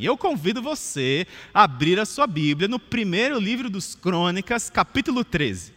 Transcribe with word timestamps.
E 0.00 0.06
eu 0.06 0.16
convido 0.16 0.62
você 0.62 1.26
a 1.52 1.64
abrir 1.64 2.00
a 2.00 2.06
sua 2.06 2.26
Bíblia 2.26 2.66
no 2.66 2.78
primeiro 2.78 3.38
livro 3.38 3.68
dos 3.68 3.94
Crônicas, 3.94 4.70
capítulo 4.70 5.22
13. 5.22 5.74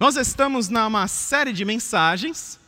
Nós 0.00 0.16
estamos 0.16 0.70
numa 0.70 1.06
série 1.06 1.52
de 1.52 1.66
mensagens, 1.66 2.58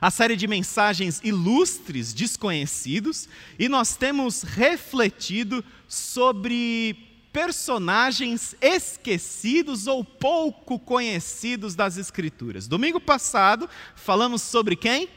a 0.00 0.10
série 0.10 0.36
de 0.36 0.46
mensagens 0.46 1.20
ilustres, 1.22 2.14
desconhecidos, 2.14 3.28
e 3.58 3.68
nós 3.68 3.94
temos 3.94 4.42
refletido 4.42 5.62
sobre 5.86 6.96
personagens 7.30 8.56
esquecidos 8.62 9.86
ou 9.86 10.02
pouco 10.02 10.78
conhecidos 10.78 11.74
das 11.74 11.98
Escrituras. 11.98 12.66
Domingo 12.66 12.98
passado, 12.98 13.68
falamos 13.94 14.40
sobre 14.40 14.76
quem? 14.76 15.10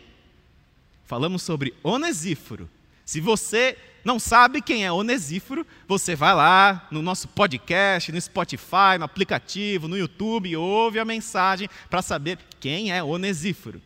Falamos 1.06 1.42
sobre 1.42 1.74
Onesíforo. 1.82 2.70
Se 3.08 3.22
você 3.22 3.78
não 4.04 4.20
sabe 4.20 4.62
quem 4.62 4.86
é 4.86 4.92
Onesíforo, 4.92 5.66
você 5.88 6.14
vai 6.14 6.36
lá 6.36 6.86
no 6.92 7.02
nosso 7.02 7.26
podcast, 7.30 8.12
no 8.12 8.20
Spotify, 8.20 8.98
no 9.00 9.06
aplicativo, 9.06 9.88
no 9.88 9.98
YouTube 9.98 10.50
e 10.50 10.58
ouve 10.58 11.00
a 11.00 11.06
mensagem 11.06 11.70
para 11.90 12.02
saber 12.02 12.38
quem 12.60 12.92
é 12.92 13.02
Onesíforo. 13.02 13.82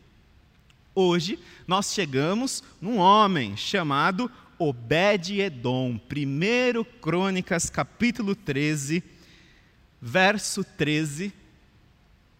Hoje 0.92 1.38
nós 1.68 1.94
chegamos 1.94 2.64
num 2.80 2.98
homem 2.98 3.56
chamado 3.56 4.28
Obed-Edom, 4.58 6.00
1 6.10 6.84
Crônicas, 7.00 7.70
capítulo 7.70 8.34
13, 8.34 9.04
verso 10.00 10.64
13, 10.64 11.32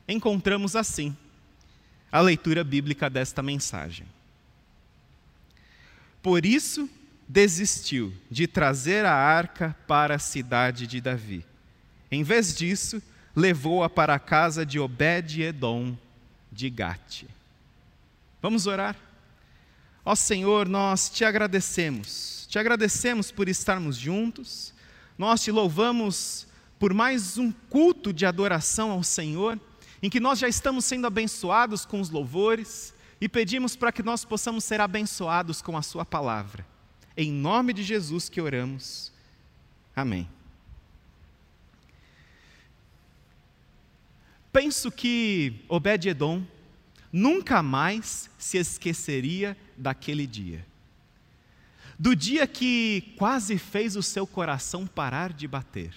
encontramos 0.08 0.74
assim 0.74 1.16
a 2.10 2.20
leitura 2.20 2.64
bíblica 2.64 3.08
desta 3.08 3.41
mensagem. 3.41 4.05
Por 6.22 6.46
isso 6.46 6.88
desistiu 7.28 8.12
de 8.30 8.46
trazer 8.46 9.04
a 9.04 9.14
arca 9.14 9.76
para 9.86 10.14
a 10.16 10.18
cidade 10.18 10.86
de 10.86 11.00
Davi. 11.00 11.44
Em 12.10 12.22
vez 12.22 12.55
disso, 12.55 13.02
levou-a 13.34 13.88
para 13.88 14.14
a 14.14 14.19
casa 14.19 14.64
de 14.64 14.78
Obed-Edom 14.78 15.97
de 16.50 16.69
Gate. 16.69 17.24
Vamos 18.41 18.66
orar? 18.66 18.97
Ó 20.05 20.14
Senhor, 20.14 20.69
nós 20.69 21.08
te 21.08 21.24
agradecemos, 21.24 22.47
te 22.50 22.58
agradecemos 22.58 23.30
por 23.30 23.48
estarmos 23.48 23.97
juntos, 23.97 24.75
nós 25.16 25.42
te 25.42 25.50
louvamos 25.50 26.47
por 26.78 26.92
mais 26.92 27.38
um 27.38 27.52
culto 27.70 28.12
de 28.12 28.27
adoração 28.27 28.91
ao 28.91 29.02
Senhor, 29.02 29.58
em 30.02 30.10
que 30.10 30.19
nós 30.19 30.41
já 30.41 30.48
estamos 30.48 30.84
sendo 30.84 31.06
abençoados 31.06 31.86
com 31.86 32.00
os 32.00 32.10
louvores 32.10 32.92
e 33.23 33.28
pedimos 33.28 33.77
para 33.77 33.92
que 33.92 34.03
nós 34.03 34.25
possamos 34.25 34.65
ser 34.65 34.81
abençoados 34.81 35.62
com 35.62 35.77
a 35.77 35.83
Sua 35.83 36.05
palavra. 36.05 36.67
Em 37.17 37.31
nome 37.31 37.73
de 37.73 37.84
Jesus 37.84 38.28
que 38.28 38.41
oramos. 38.41 39.12
Amém. 39.95 40.28
Penso 44.53 44.91
que 44.91 45.55
Obed-Edom 45.69 46.43
nunca 47.12 47.62
mais 47.62 48.28
se 48.37 48.59
esqueceria 48.59 49.56
daquele 49.77 50.27
dia. 50.27 50.67
Do 51.97 52.17
dia 52.17 52.45
que 52.45 53.15
quase 53.17 53.56
fez 53.56 53.95
o 53.95 54.03
seu 54.03 54.27
coração 54.27 54.84
parar 54.84 55.33
de 55.33 55.47
bater. 55.47 55.95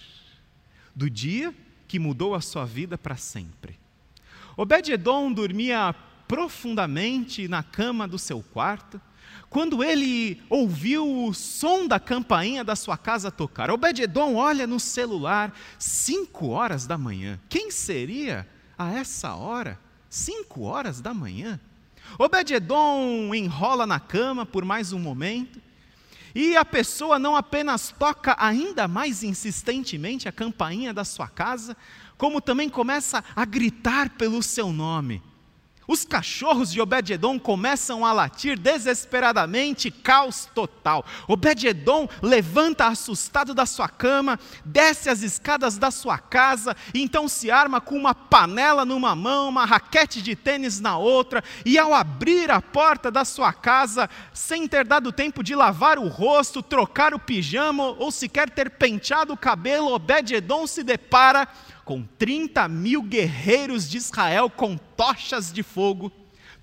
Do 0.94 1.10
dia 1.10 1.52
que 1.88 1.98
mudou 1.98 2.36
a 2.36 2.42
sua 2.42 2.66
vida 2.66 3.00
para 3.00 3.18
sempre. 3.18 3.80
Obed-Edom 4.56 5.34
dormia 5.34 5.96
profundamente 6.28 7.48
na 7.48 7.64
cama 7.64 8.08
do 8.08 8.18
seu 8.18 8.42
quarto, 8.42 9.00
quando 9.50 9.84
ele 9.84 10.42
ouviu 10.50 11.26
o 11.26 11.34
som 11.34 11.88
da 11.88 12.00
campainha 12.00 12.64
da 12.64 12.76
sua 12.76 12.98
casa 12.98 13.32
tocar. 13.32 13.70
Obed-Edom 13.70 14.36
olha 14.36 14.68
no 14.68 14.80
celular, 14.80 15.54
cinco 15.80 16.48
horas 16.48 16.86
da 16.86 16.98
manhã. 16.98 17.40
Quem 17.48 17.72
seria 17.72 18.48
a 18.78 18.92
essa 18.92 19.36
hora? 19.36 19.80
Cinco 20.10 20.64
horas 20.64 21.00
da 21.00 21.14
manhã. 21.14 21.60
Obed-Edom 22.18 23.34
enrola 23.34 23.86
na 23.86 24.00
cama 24.00 24.46
por 24.46 24.66
mais 24.66 24.94
um 24.94 25.00
momento, 25.00 25.62
e 26.34 26.58
a 26.58 26.66
pessoa 26.66 27.18
não 27.18 27.34
apenas 27.34 27.94
toca 27.98 28.36
ainda 28.38 28.90
mais 28.90 29.24
insistentemente 29.24 30.28
a 30.28 30.34
campainha 30.34 30.94
da 30.94 31.06
sua 31.06 31.30
casa, 31.30 31.78
como 32.18 32.42
também 32.42 32.68
começa 32.68 33.24
a 33.34 33.46
gritar 33.46 34.10
pelo 34.12 34.44
seu 34.44 34.74
nome. 34.74 35.24
Os 35.88 36.04
cachorros 36.04 36.72
de 36.72 36.82
Obed-Edom 36.82 37.38
começam 37.38 38.06
a 38.06 38.12
latir 38.12 38.58
desesperadamente, 38.58 39.92
caos 39.92 40.50
total. 40.54 41.06
Obed-Edom 41.28 42.08
levanta 42.22 42.88
assustado 42.88 43.54
da 43.54 43.66
sua 43.66 43.88
cama, 43.88 44.40
desce 44.64 45.10
as 45.10 45.22
escadas 45.22 45.78
da 45.78 45.92
sua 45.92 46.18
casa, 46.18 46.76
e 46.94 47.02
então 47.02 47.28
se 47.28 47.52
arma 47.52 47.80
com 47.80 47.96
uma 47.96 48.16
panela 48.16 48.84
numa 48.84 49.16
mão, 49.16 49.50
uma 49.50 49.66
raquete 49.66 50.22
de 50.22 50.36
tênis 50.36 50.80
na 50.80 50.98
outra, 50.98 51.44
e 51.64 51.78
ao 51.78 51.94
abrir 51.94 52.50
a 52.50 52.62
porta 52.62 53.12
da 53.12 53.24
sua 53.24 53.54
casa, 53.54 54.10
sem 54.34 54.68
ter 54.68 54.86
dado 54.86 55.12
tempo 55.12 55.44
de 55.44 55.56
lavar 55.56 56.00
o 56.00 56.08
rosto, 56.08 56.64
trocar 56.64 57.14
o 57.14 57.20
pijama 57.20 57.84
ou 57.84 58.12
sequer 58.12 58.50
ter 58.50 58.72
penteado 58.72 59.34
o 59.34 59.38
cabelo, 59.38 59.94
Obed-Edom 59.94 60.66
se 60.66 60.84
depara 60.84 61.48
com 61.86 62.04
30 62.18 62.68
mil 62.68 63.04
guerreiros 63.04 63.88
de 63.88 63.98
Israel 63.98 64.50
com 64.50 64.76
tochas 64.76 65.54
de 65.54 65.62
fogo, 65.62 66.12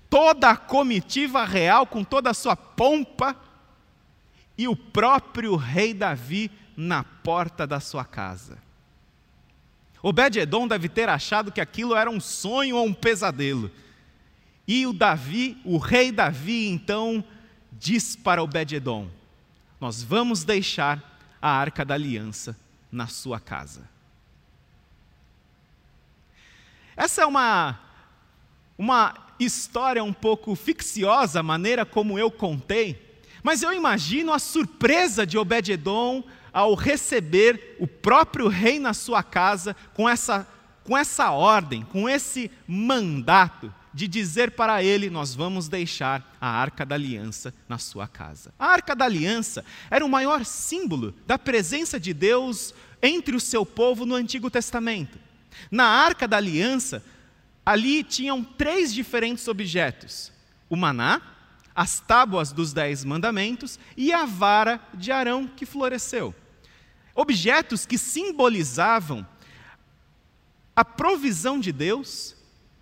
toda 0.09 0.51
a 0.51 0.57
comitiva 0.57 1.45
real 1.45 1.87
com 1.87 2.03
toda 2.03 2.29
a 2.29 2.33
sua 2.33 2.55
pompa, 2.57 3.35
e 4.55 4.67
o 4.67 4.75
próprio 4.75 5.55
rei 5.55 5.93
Davi 5.93 6.51
na 6.77 7.03
porta 7.03 7.65
da 7.65 7.79
sua 7.79 8.05
casa. 8.05 8.57
Obed-Edom 10.01 10.67
deve 10.67 10.89
ter 10.89 11.07
achado 11.07 11.51
que 11.51 11.61
aquilo 11.61 11.95
era 11.95 12.09
um 12.09 12.19
sonho 12.19 12.75
ou 12.75 12.85
um 12.85 12.93
pesadelo. 12.93 13.71
E 14.67 14.85
o 14.85 14.93
Davi, 14.93 15.57
o 15.63 15.77
rei 15.77 16.11
Davi, 16.11 16.67
então 16.67 17.23
diz 17.71 18.15
para 18.15 18.43
Obed-Edom: 18.43 19.07
Nós 19.79 20.03
vamos 20.03 20.43
deixar 20.43 21.17
a 21.41 21.49
arca 21.49 21.83
da 21.83 21.93
aliança 21.93 22.55
na 22.91 23.07
sua 23.07 23.39
casa. 23.39 23.92
Essa 26.95 27.23
é 27.23 27.25
uma, 27.25 27.79
uma 28.77 29.13
história 29.39 30.03
um 30.03 30.13
pouco 30.13 30.55
ficciosa, 30.55 31.39
a 31.39 31.43
maneira 31.43 31.85
como 31.85 32.17
eu 32.17 32.29
contei, 32.29 33.19
mas 33.41 33.61
eu 33.61 33.73
imagino 33.73 34.31
a 34.31 34.39
surpresa 34.39 35.25
de 35.25 35.37
Obed-Edom 35.37 36.23
ao 36.53 36.75
receber 36.75 37.75
o 37.79 37.87
próprio 37.87 38.47
rei 38.47 38.79
na 38.79 38.93
sua 38.93 39.21
casa 39.21 39.75
com 39.93 40.07
essa, 40.07 40.47
com 40.83 40.97
essa 40.97 41.31
ordem, 41.31 41.83
com 41.83 42.07
esse 42.07 42.49
mandato 42.67 43.73
de 43.93 44.07
dizer 44.07 44.51
para 44.51 44.83
ele: 44.83 45.09
Nós 45.09 45.35
vamos 45.35 45.67
deixar 45.67 46.35
a 46.39 46.47
arca 46.47 46.85
da 46.85 46.95
aliança 46.95 47.53
na 47.67 47.77
sua 47.77 48.07
casa. 48.07 48.53
A 48.57 48.67
arca 48.67 48.95
da 48.95 49.05
aliança 49.05 49.65
era 49.89 50.05
o 50.05 50.09
maior 50.09 50.45
símbolo 50.45 51.13
da 51.27 51.37
presença 51.37 51.99
de 51.99 52.13
Deus 52.13 52.73
entre 53.01 53.35
o 53.35 53.39
seu 53.39 53.65
povo 53.65 54.05
no 54.05 54.15
Antigo 54.15 54.49
Testamento. 54.49 55.19
Na 55.69 55.85
arca 55.85 56.27
da 56.27 56.37
aliança, 56.37 57.03
ali 57.65 58.03
tinham 58.03 58.43
três 58.43 58.93
diferentes 58.93 59.47
objetos: 59.47 60.31
o 60.69 60.75
maná, 60.75 61.21
as 61.75 61.99
tábuas 61.99 62.51
dos 62.51 62.73
dez 62.73 63.03
mandamentos 63.03 63.79
e 63.97 64.13
a 64.13 64.25
vara 64.25 64.79
de 64.93 65.11
Arão 65.11 65.47
que 65.47 65.65
floresceu. 65.65 66.33
Objetos 67.15 67.85
que 67.85 67.97
simbolizavam 67.97 69.25
a 70.75 70.83
provisão 70.83 71.59
de 71.59 71.71
Deus, 71.71 72.35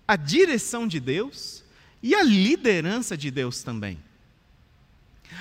a 0.07 0.15
direção 0.15 0.87
de 0.87 0.99
Deus 0.99 1.63
e 2.01 2.15
a 2.15 2.23
liderança 2.23 3.17
de 3.17 3.29
Deus 3.29 3.63
também. 3.63 4.01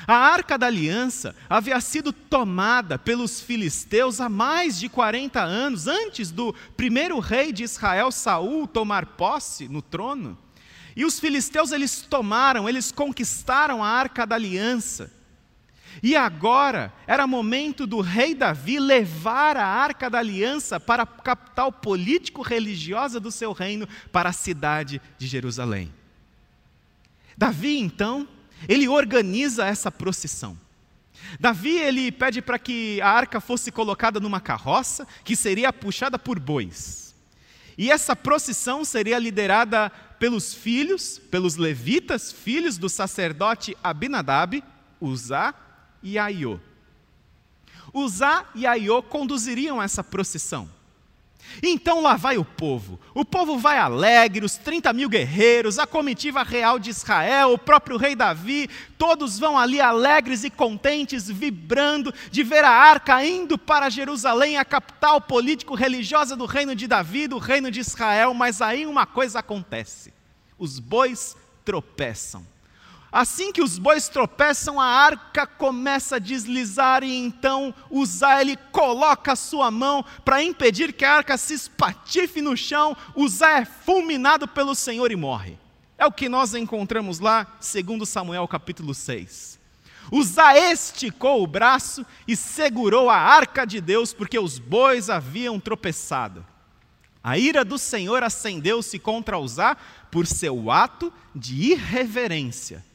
A 0.07 0.15
arca 0.15 0.57
da 0.57 0.67
aliança 0.67 1.35
havia 1.49 1.81
sido 1.81 2.13
tomada 2.13 2.99
pelos 2.99 3.41
filisteus 3.41 4.21
há 4.21 4.29
mais 4.29 4.79
de 4.79 4.89
40 4.89 5.41
anos, 5.41 5.87
antes 5.87 6.31
do 6.31 6.55
primeiro 6.77 7.19
rei 7.19 7.53
de 7.53 7.63
Israel, 7.63 8.11
Saul, 8.11 8.67
tomar 8.67 9.07
posse 9.07 9.69
no 9.69 9.83
trono. 9.83 10.37
E 10.97 11.05
os 11.05 11.21
filisteus 11.21 11.73
eles 11.73 12.03
tomaram, 12.03 12.69
eles 12.69 12.91
conquistaram 12.91 13.83
a 13.83 13.89
arca 13.89 14.27
da 14.27 14.35
aliança. 14.35 15.13
E 16.03 16.17
agora 16.17 16.93
era 17.07 17.27
momento 17.27 17.87
do 17.87 18.01
rei 18.01 18.35
Davi 18.35 18.79
levar 18.79 19.57
a 19.57 19.67
arca 19.67 20.09
da 20.09 20.19
aliança 20.19 20.79
para 20.79 21.03
a 21.03 21.07
capital 21.07 21.73
político-religiosa 21.73 23.19
do 23.19 23.31
seu 23.31 23.53
reino, 23.53 23.89
para 24.13 24.31
a 24.31 24.33
cidade 24.33 25.01
de 25.19 25.27
Jerusalém. 25.27 25.93
Davi, 27.37 27.79
então, 27.79 28.29
ele 28.69 28.89
organiza 28.89 29.67
essa 29.67 29.91
procissão. 29.91 30.59
Davi 31.39 31.79
ele 31.79 32.11
pede 32.11 32.43
para 32.43 32.59
que 32.59 33.01
a 33.01 33.09
arca 33.09 33.41
fosse 33.41 33.71
colocada 33.71 34.19
numa 34.19 34.41
carroça 34.41 35.07
que 35.25 35.37
seria 35.37 35.73
puxada 35.73 36.19
por 36.19 36.39
bois. 36.39 37.15
E 37.79 37.91
essa 37.91 38.17
procissão 38.17 38.85
seria 38.85 39.19
liderada 39.19 39.91
pelos 40.19 40.53
filhos, 40.53 41.19
pelos 41.19 41.57
levitas, 41.57 42.31
filhos 42.31 42.77
do 42.77 42.89
sacerdote 42.89 43.77
Abinadab, 43.83 44.63
Uzá 45.01 45.55
e 46.03 46.19
Aiô. 46.19 46.61
Uzá 47.93 48.45
e 48.55 48.67
Aiô 48.67 49.03
conduziriam 49.03 49.83
essa 49.83 50.05
procissão. 50.05 50.69
Então 51.63 52.01
lá 52.01 52.17
vai 52.17 52.39
o 52.39 52.45
povo. 52.45 52.99
O 53.15 53.25
povo 53.25 53.59
vai 53.59 53.79
alegre, 53.79 54.45
os 54.45 54.57
30 54.57 54.93
mil 54.93 55.09
guerreiros, 55.09 55.79
a 55.79 55.87
comitiva 55.87 56.43
real 56.43 56.79
de 56.79 56.91
Israel, 56.91 57.53
o 57.53 57.59
próprio 57.59 57.97
rei 57.97 58.15
Davi, 58.15 58.69
todos 58.97 59.39
vão 59.39 59.59
ali 59.59 59.81
alegres 59.81 60.45
e 60.45 60.51
contentes, 60.51 61.29
vibrando 61.29 62.13
de 62.31 62.43
ver 62.43 62.65
a 62.65 62.71
arca 62.71 63.25
indo 63.25 63.59
para 63.59 63.91
Jerusalém, 63.91 64.57
a 64.57 64.65
capital 64.65 65.21
político-religiosa 65.21 66.37
do 66.37 66.47
reino 66.47 66.75
de 66.75 66.87
Davi, 66.87 67.27
do 67.27 67.39
reino 67.39 67.71
de 67.71 67.81
Israel. 67.81 68.35
Mas 68.35 68.63
aí 68.63 68.87
uma 68.87 69.07
coisa 69.07 69.41
acontece: 69.41 70.13
os 70.59 70.79
bois 70.79 71.37
tropeçam. 71.65 72.45
Assim 73.13 73.51
que 73.51 73.63
os 73.63 73.77
bois 73.77 74.09
tropeçam, 74.09 74.81
a 74.81 74.85
arca 74.85 75.45
começa 75.45 76.17
a 76.17 76.21
deslizar 76.21 77.03
e 77.03 77.13
então 77.13 77.75
Uzá 77.91 78.41
ele 78.41 78.57
coloca 78.71 79.33
a 79.33 79.37
sua 79.37 79.69
mão 79.69 80.05
para 80.25 80.43
impedir 80.43 80.93
que 80.93 81.05
a 81.05 81.17
arca 81.17 81.37
se 81.37 81.55
espatife 81.55 82.41
no 82.41 82.57
chão. 82.57 82.97
Uzá 83.17 83.59
é 83.59 83.65
fulminado 83.65 84.47
pelo 84.47 84.77
Senhor 84.77 85.11
e 85.11 85.17
morre. 85.17 85.59
É 85.99 86.07
o 86.07 86.13
que 86.13 86.29
nós 86.29 86.55
encontramos 86.55 87.19
lá, 87.19 87.59
segundo 87.59 88.07
Samuel 88.07 88.47
capítulo 88.47 88.95
6. 88.95 89.59
Uzá 90.13 90.57
esticou 90.57 91.43
o 91.43 91.49
braço 91.49 92.07
e 92.29 92.37
segurou 92.37 93.11
a 93.11 93.17
arca 93.17 93.65
de 93.65 93.81
Deus 93.81 94.13
porque 94.13 94.39
os 94.39 94.61
bois 94.61 95.11
haviam 95.11 95.59
tropeçado. 95.59 96.47
A 97.23 97.37
ira 97.37 97.65
do 97.65 97.77
Senhor 97.77 98.23
acendeu-se 98.23 99.01
contra 99.01 99.39
Uzá 99.39 99.77
por 100.13 100.29
seu 100.29 100.71
ato 100.71 101.13
de 101.35 101.73
irreverência 101.73 102.89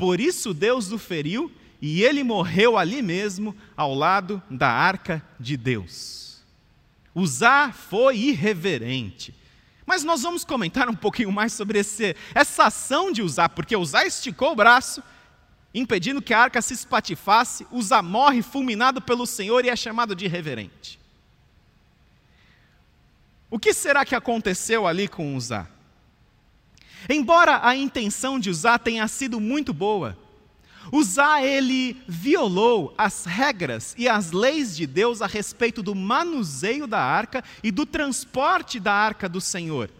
por 0.00 0.18
isso 0.18 0.54
Deus 0.54 0.90
o 0.92 0.98
feriu 0.98 1.52
e 1.78 2.02
ele 2.02 2.24
morreu 2.24 2.78
ali 2.78 3.02
mesmo, 3.02 3.54
ao 3.76 3.94
lado 3.94 4.42
da 4.50 4.66
arca 4.66 5.22
de 5.38 5.58
Deus. 5.58 6.38
Uzá 7.14 7.70
foi 7.70 8.16
irreverente. 8.16 9.34
Mas 9.84 10.02
nós 10.02 10.22
vamos 10.22 10.42
comentar 10.42 10.88
um 10.88 10.94
pouquinho 10.94 11.30
mais 11.30 11.52
sobre 11.52 11.80
esse, 11.80 12.16
essa 12.34 12.64
ação 12.64 13.12
de 13.12 13.20
Uzá, 13.20 13.46
porque 13.46 13.76
Uzá 13.76 14.06
esticou 14.06 14.52
o 14.52 14.56
braço, 14.56 15.02
impedindo 15.74 16.22
que 16.22 16.32
a 16.32 16.40
arca 16.40 16.62
se 16.62 16.72
espatifasse, 16.72 17.66
Uzá 17.70 18.00
morre 18.00 18.40
fulminado 18.40 19.02
pelo 19.02 19.26
Senhor 19.26 19.66
e 19.66 19.68
é 19.68 19.76
chamado 19.76 20.14
de 20.14 20.24
irreverente. 20.24 20.98
O 23.50 23.58
que 23.58 23.74
será 23.74 24.02
que 24.06 24.14
aconteceu 24.14 24.86
ali 24.86 25.06
com 25.06 25.36
Uzá? 25.36 25.68
Embora 27.08 27.60
a 27.66 27.74
intenção 27.76 28.38
de 28.38 28.50
Uzá 28.50 28.78
tenha 28.78 29.06
sido 29.08 29.40
muito 29.40 29.72
boa, 29.72 30.16
Uzá 30.92 31.42
ele 31.42 32.02
violou 32.08 32.94
as 32.96 33.24
regras 33.24 33.94
e 33.96 34.08
as 34.08 34.32
leis 34.32 34.76
de 34.76 34.86
Deus 34.86 35.22
a 35.22 35.26
respeito 35.26 35.82
do 35.82 35.94
manuseio 35.94 36.86
da 36.86 37.00
arca 37.00 37.44
e 37.62 37.70
do 37.70 37.86
transporte 37.86 38.80
da 38.80 38.92
arca 38.92 39.28
do 39.28 39.40
Senhor. 39.40 39.90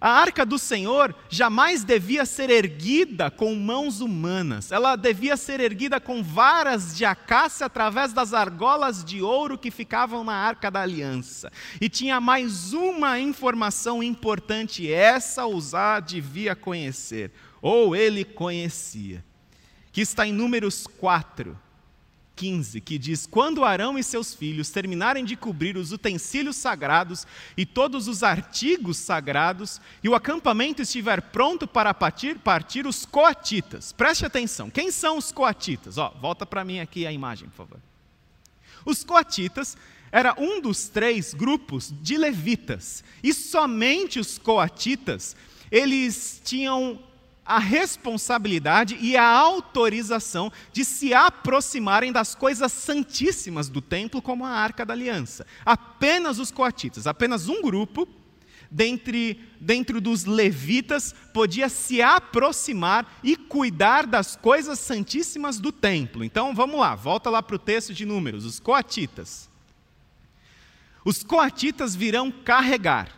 A 0.00 0.10
arca 0.10 0.44
do 0.44 0.58
Senhor 0.58 1.14
jamais 1.28 1.82
devia 1.82 2.26
ser 2.26 2.50
erguida 2.50 3.30
com 3.30 3.54
mãos 3.54 4.00
humanas, 4.00 4.70
ela 4.70 4.94
devia 4.94 5.36
ser 5.36 5.60
erguida 5.60 5.98
com 5.98 6.22
varas 6.22 6.96
de 6.96 7.04
acácia 7.04 7.66
através 7.66 8.12
das 8.12 8.34
argolas 8.34 9.04
de 9.04 9.22
ouro 9.22 9.56
que 9.56 9.70
ficavam 9.70 10.22
na 10.22 10.34
arca 10.34 10.70
da 10.70 10.82
aliança. 10.82 11.50
E 11.80 11.88
tinha 11.88 12.20
mais 12.20 12.72
uma 12.72 13.18
informação 13.18 14.02
importante, 14.02 14.92
essa 14.92 15.46
Uzá 15.46 15.98
devia 16.00 16.54
conhecer, 16.54 17.32
ou 17.62 17.96
ele 17.96 18.24
conhecia, 18.24 19.24
que 19.90 20.02
está 20.02 20.26
em 20.26 20.32
Números 20.32 20.86
4. 20.86 21.65
15, 22.36 22.80
que 22.82 22.98
diz: 22.98 23.26
Quando 23.26 23.64
Arão 23.64 23.98
e 23.98 24.04
seus 24.04 24.34
filhos 24.34 24.70
terminarem 24.70 25.24
de 25.24 25.34
cobrir 25.34 25.76
os 25.76 25.90
utensílios 25.90 26.56
sagrados 26.56 27.26
e 27.56 27.64
todos 27.64 28.06
os 28.06 28.22
artigos 28.22 28.98
sagrados, 28.98 29.80
e 30.04 30.08
o 30.08 30.14
acampamento 30.14 30.82
estiver 30.82 31.22
pronto 31.22 31.66
para 31.66 31.94
partir, 31.94 32.38
partir 32.38 32.86
os 32.86 33.06
coatitas. 33.06 33.90
Preste 33.90 34.26
atenção, 34.26 34.68
quem 34.68 34.90
são 34.90 35.16
os 35.16 35.32
coatitas? 35.32 35.96
Ó, 35.96 36.10
volta 36.20 36.44
para 36.44 36.64
mim 36.64 36.78
aqui 36.78 37.06
a 37.06 37.12
imagem, 37.12 37.48
por 37.48 37.56
favor. 37.56 37.80
Os 38.84 39.02
coatitas 39.02 39.76
era 40.12 40.34
um 40.38 40.60
dos 40.60 40.88
três 40.88 41.34
grupos 41.34 41.92
de 42.02 42.16
levitas, 42.16 43.02
e 43.22 43.32
somente 43.32 44.20
os 44.20 44.38
coatitas, 44.38 45.34
eles 45.70 46.40
tinham 46.44 47.00
a 47.46 47.58
responsabilidade 47.58 48.98
e 49.00 49.16
a 49.16 49.26
autorização 49.26 50.52
de 50.72 50.84
se 50.84 51.14
aproximarem 51.14 52.12
das 52.12 52.34
coisas 52.34 52.72
santíssimas 52.72 53.68
do 53.68 53.80
templo, 53.80 54.20
como 54.20 54.44
a 54.44 54.50
arca 54.50 54.84
da 54.84 54.92
aliança. 54.92 55.46
Apenas 55.64 56.38
os 56.38 56.50
coatitas, 56.50 57.06
apenas 57.06 57.48
um 57.48 57.62
grupo 57.62 58.08
dentre, 58.70 59.40
dentro 59.60 60.00
dos 60.00 60.24
levitas 60.24 61.14
podia 61.32 61.68
se 61.68 62.02
aproximar 62.02 63.18
e 63.22 63.36
cuidar 63.36 64.06
das 64.06 64.36
coisas 64.36 64.78
santíssimas 64.78 65.58
do 65.58 65.70
templo. 65.72 66.24
Então 66.24 66.54
vamos 66.54 66.78
lá, 66.78 66.94
volta 66.94 67.30
lá 67.30 67.42
para 67.42 67.56
o 67.56 67.60
texto 67.60 67.94
de 67.94 68.04
Números, 68.04 68.44
os 68.44 68.60
coatitas. 68.60 69.48
Os 71.04 71.22
coatitas 71.22 71.94
virão 71.94 72.32
carregar, 72.32 73.08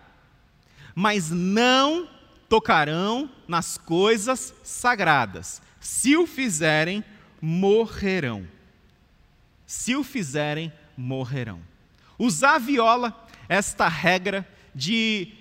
mas 0.95 1.31
não 1.31 2.09
tocarão 2.49 3.31
nas 3.47 3.77
coisas 3.77 4.55
sagradas. 4.63 5.61
Se 5.81 6.17
o 6.17 6.27
fizerem, 6.27 7.05
morrerão. 7.41 8.47
Se 9.67 9.95
o 9.95 10.03
fizerem, 10.03 10.73
morrerão. 10.97 11.61
Usar 12.19 12.59
viola 12.59 13.27
esta 13.49 13.87
regra 13.87 14.49
de 14.75 15.38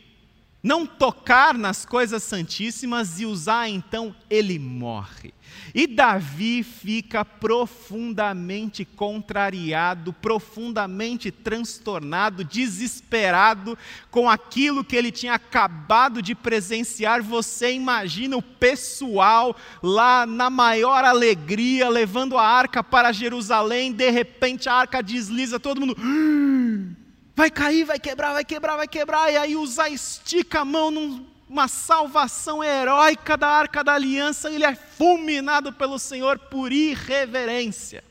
não 0.61 0.85
tocar 0.85 1.57
nas 1.57 1.85
coisas 1.85 2.23
santíssimas 2.23 3.19
e 3.19 3.25
usar 3.25 3.69
então 3.69 4.15
ele 4.29 4.57
morre. 4.57 5.33
E 5.73 5.85
Davi 5.87 6.63
fica 6.63 7.23
profundamente 7.23 8.83
contrariado, 8.83 10.11
profundamente 10.11 11.31
transtornado, 11.31 12.43
desesperado 12.43 13.77
com 14.09 14.29
aquilo 14.29 14.83
que 14.83 14.95
ele 14.95 15.11
tinha 15.11 15.35
acabado 15.35 16.21
de 16.21 16.33
presenciar. 16.33 17.21
Você 17.21 17.73
imagina 17.73 18.35
o 18.37 18.41
pessoal 18.41 19.55
lá 19.81 20.25
na 20.25 20.49
maior 20.49 21.03
alegria, 21.03 21.89
levando 21.89 22.37
a 22.37 22.45
arca 22.45 22.83
para 22.83 23.11
Jerusalém, 23.11 23.91
de 23.91 24.09
repente 24.09 24.67
a 24.67 24.73
arca 24.73 25.01
desliza, 25.01 25.59
todo 25.59 25.79
mundo. 25.79 25.95
Vai 27.37 27.51
cair, 27.51 27.83
vai 27.83 27.99
quebrar, 27.99 28.33
vai 28.33 28.43
quebrar, 28.43 28.75
vai 28.77 28.87
quebrar, 28.87 29.31
e 29.31 29.37
aí 29.37 29.55
usa 29.55 29.87
estica 29.87 30.61
a 30.61 30.65
mão 30.65 30.89
num 30.89 31.23
uma 31.47 31.67
salvação 31.67 32.63
heróica 32.63 33.37
da 33.37 33.47
arca 33.47 33.83
da 33.83 33.93
aliança, 33.93 34.51
ele 34.51 34.65
é 34.65 34.73
fulminado 34.73 35.71
pelo 35.71 35.99
Senhor 35.99 36.39
por 36.39 36.71
irreverência. 36.71 38.03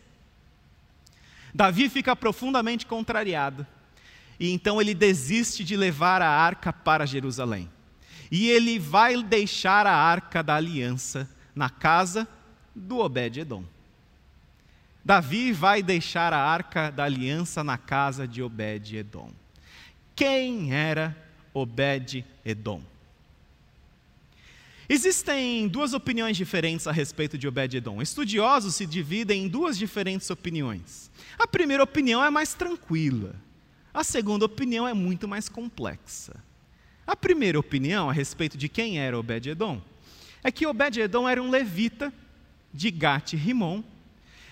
Davi 1.53 1.89
fica 1.89 2.15
profundamente 2.15 2.87
contrariado, 2.87 3.67
e 4.39 4.53
então 4.53 4.81
ele 4.81 4.95
desiste 4.95 5.65
de 5.65 5.77
levar 5.77 6.23
a 6.23 6.31
arca 6.31 6.73
para 6.73 7.05
Jerusalém. 7.05 7.69
E 8.31 8.49
ele 8.49 8.79
vai 8.79 9.21
deixar 9.25 9.89
a 9.89 9.93
arca 9.93 10.41
da 10.41 10.55
aliança 10.55 11.29
na 11.53 11.69
casa 11.69 12.29
do 12.73 13.01
Obed-Edom. 13.01 13.65
Davi 15.07 15.53
vai 15.53 15.85
deixar 15.85 16.33
a 16.33 16.39
arca 16.39 16.91
da 16.91 17.05
aliança 17.05 17.63
na 17.63 17.79
casa 17.79 18.27
de 18.27 18.43
Obed-Edom. 18.43 19.31
Quem 20.17 20.75
era 20.75 21.17
Obed-Edom? 21.55 22.83
Existem 24.89 25.69
duas 25.69 25.93
opiniões 25.93 26.37
diferentes 26.37 26.89
a 26.89 26.93
respeito 26.93 27.39
de 27.39 27.47
Obed-Edom. 27.47 28.03
Estudiosos 28.03 28.75
se 28.75 28.85
dividem 28.85 29.45
em 29.45 29.49
duas 29.49 29.79
diferentes 29.79 30.29
opiniões. 30.29 31.09
A 31.39 31.47
primeira 31.47 31.85
opinião 31.85 32.25
é 32.25 32.29
mais 32.29 32.53
tranquila. 32.55 33.37
A 33.95 34.03
segunda 34.03 34.45
opinião 34.45 34.89
é 34.89 34.93
muito 34.93 35.29
mais 35.29 35.49
complexa. 35.49 36.35
A 37.07 37.15
primeira 37.15 37.61
opinião 37.61 38.11
a 38.11 38.13
respeito 38.13 38.59
de 38.59 38.69
quem 38.69 38.99
era 38.99 39.17
Obed-Edom 39.17 39.81
é 40.43 40.51
que 40.51 40.67
Obed-Edom 40.67 41.29
era 41.29 41.41
um 41.41 41.49
levita 41.49 42.13
de 42.75 42.91
Gat-Rimon. 42.91 43.85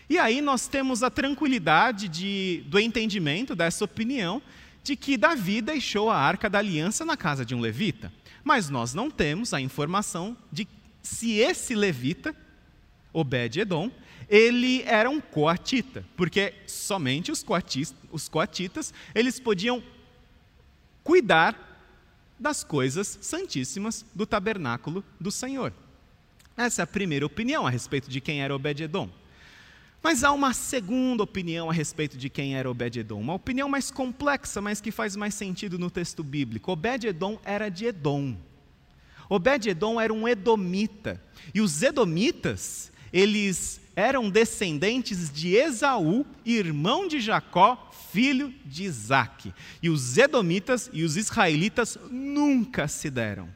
E 0.09 0.19
aí 0.19 0.41
nós 0.41 0.67
temos 0.67 1.03
a 1.03 1.11
tranquilidade 1.11 2.09
de, 2.09 2.63
do 2.67 2.79
entendimento 2.79 3.55
dessa 3.55 3.85
opinião 3.85 4.43
de 4.83 4.97
que 4.97 5.17
Davi 5.17 5.63
deixou 5.63 6.11
a 6.11 6.17
arca 6.17 6.51
da 6.51 6.59
aliança 6.59 7.05
na 7.05 7.17
casa 7.17 7.45
de 7.45 7.55
um 7.55 7.61
levita 7.61 8.13
mas 8.45 8.69
nós 8.69 8.93
não 8.93 9.11
temos 9.11 9.55
a 9.55 9.61
informação 9.61 10.37
de 10.53 10.69
se 11.03 11.39
esse 11.39 11.75
levita, 11.75 12.37
Obed-Edom, 13.13 13.91
ele 14.29 14.83
era 14.83 15.09
um 15.09 15.21
coatita, 15.21 16.05
porque 16.17 16.55
somente 16.67 17.33
os, 17.33 17.43
coatistas, 17.43 17.99
os 18.13 18.29
coatitas 18.29 18.93
eles 19.15 19.41
podiam 19.41 19.83
cuidar 21.03 21.59
das 22.39 22.63
coisas 22.63 23.19
santíssimas 23.23 24.05
do 24.15 24.27
tabernáculo 24.27 25.03
do 25.19 25.31
Senhor. 25.31 25.73
Essa 26.57 26.83
é 26.83 26.85
a 26.85 26.87
primeira 26.87 27.25
opinião 27.25 27.67
a 27.67 27.71
respeito 27.71 28.11
de 28.11 28.21
quem 28.21 28.43
era 28.43 28.55
Obed-Edom. 28.55 29.09
Mas 30.05 30.23
há 30.23 30.31
uma 30.33 30.53
segunda 30.53 31.23
opinião 31.23 31.71
a 31.71 31.73
respeito 31.73 32.19
de 32.19 32.29
quem 32.29 32.55
era 32.57 32.71
Obed-Edom, 32.71 33.19
uma 33.19 33.33
opinião 33.33 33.71
mais 33.71 33.91
complexa, 33.91 34.61
mas 34.61 34.79
que 34.79 34.91
faz 34.91 35.17
mais 35.17 35.33
sentido 35.33 35.79
no 35.79 35.91
texto 35.91 36.23
bíblico. 36.23 36.71
Obed-Edom 36.71 37.39
era 37.43 37.71
de 37.71 37.87
Edom. 37.87 38.37
Obed-Edom 39.31 39.99
era 39.99 40.13
um 40.13 40.29
edomita, 40.29 41.19
e 41.55 41.63
os 41.63 41.83
edomitas, 41.83 42.93
eles 43.11 43.81
eram 43.97 44.29
descendentes 44.29 45.33
de 45.33 45.57
Esaú, 45.57 46.27
irmão 46.45 47.09
de 47.09 47.19
Jacó, 47.19 47.91
filho 48.13 48.53
de 48.67 48.85
Isaac. 48.85 49.55
E 49.83 49.89
os 49.89 50.19
edomitas 50.19 50.91
e 50.93 51.03
os 51.03 51.17
israelitas 51.17 51.99
nunca 52.11 52.89
se 52.89 53.09
deram. 53.09 53.49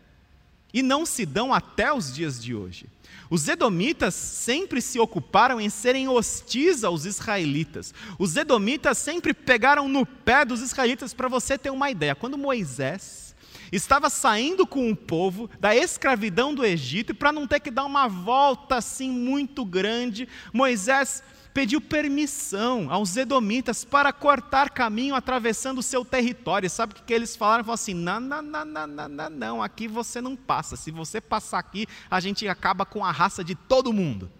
E 0.73 0.83
não 0.83 1.05
se 1.05 1.27
dão 1.27 1.53
até 1.53 1.93
os 1.93 2.15
dias 2.15 2.43
de 2.43 2.55
hoje. 2.55 2.87
Os 3.31 3.47
edomitas 3.47 4.15
sempre 4.15 4.81
se 4.81 4.99
ocuparam 4.99 5.61
em 5.61 5.69
serem 5.69 6.09
hostis 6.09 6.83
aos 6.83 7.05
israelitas. 7.05 7.93
Os 8.19 8.37
edomitas 8.37 8.97
sempre 8.99 9.35
pegaram 9.35 9.89
no 9.89 10.07
pé 10.07 10.45
dos 10.45 10.63
israelitas, 10.63 11.13
para 11.13 11.29
você 11.29 11.59
ter 11.59 11.71
uma 11.71 11.91
ideia. 11.91 12.15
Quando 12.15 12.39
Moisés 12.39 13.35
estava 13.71 14.09
saindo 14.09 14.67
com 14.67 14.91
o 14.91 14.97
povo 14.97 15.51
da 15.61 15.77
escravidão 15.77 16.55
do 16.55 16.65
Egito, 16.65 17.13
e 17.13 17.15
para 17.15 17.33
não 17.33 17.47
ter 17.47 17.61
que 17.61 17.71
dar 17.71 17.85
uma 17.85 18.09
volta 18.09 18.77
assim 18.77 19.11
muito 19.11 19.65
grande, 19.65 20.27
Moisés 20.53 21.23
pediu 21.59 21.81
permissão 21.81 22.87
aos 22.89 23.17
edomitas 23.17 23.85
para 23.85 24.13
cortar 24.13 24.71
caminho 24.71 25.17
atravessando 25.17 25.79
o 25.79 25.83
seu 25.83 26.05
território. 26.05 26.71
Sabe 26.71 26.93
o 26.93 27.03
que, 27.03 27.13
eles 27.13 27.35
falaram? 27.35 27.65
Falaram 27.65 27.75
assim: 27.75 27.95
não, 27.95 28.21
não, 28.21 28.41
não, 28.41 28.65
não, 28.65 28.87
não, 28.87 29.09
não, 29.09 29.31
não, 29.31 29.61
aqui 29.61 29.89
você 29.89 30.21
não 30.21 30.37
passa. 30.37 30.77
Se 30.77 30.93
você 30.93 31.21
passar 31.21 31.59
aqui, 31.59 31.89
a 32.09 32.21
gente 32.21 32.47
acaba 32.47 32.87
com 32.87 33.05
a 33.05 33.11
raça 33.11 33.43
de 33.43 33.57
todo 33.57 33.93
mundo. 33.93 34.31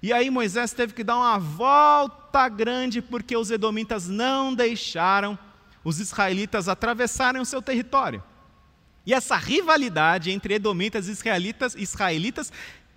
E 0.00 0.12
aí 0.12 0.30
Moisés 0.30 0.72
teve 0.72 0.92
que 0.92 1.02
dar 1.02 1.16
uma 1.16 1.40
volta 1.40 2.48
grande 2.48 3.02
porque 3.02 3.36
os 3.36 3.50
edomitas 3.50 4.08
não 4.08 4.54
deixaram 4.54 5.36
os 5.82 5.98
israelitas 5.98 6.68
atravessarem 6.68 7.42
o 7.42 7.44
seu 7.44 7.60
território. 7.60 8.22
E 9.04 9.12
essa 9.12 9.34
rivalidade 9.34 10.30
entre 10.30 10.54
edomitas 10.54 11.08
e 11.08 11.10
israelitas, 11.10 11.74
israelitas 11.74 12.52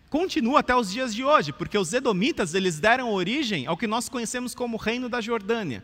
continua 0.09 0.59
até 0.59 0.75
os 0.75 0.91
dias 0.91 1.13
de 1.13 1.23
hoje, 1.23 1.51
porque 1.51 1.77
os 1.77 1.91
edomitas 1.93 2.53
eles 2.53 2.79
deram 2.79 3.11
origem 3.11 3.67
ao 3.67 3.77
que 3.77 3.87
nós 3.87 4.09
conhecemos 4.09 4.55
como 4.55 4.77
Reino 4.77 5.09
da 5.09 5.21
Jordânia. 5.21 5.83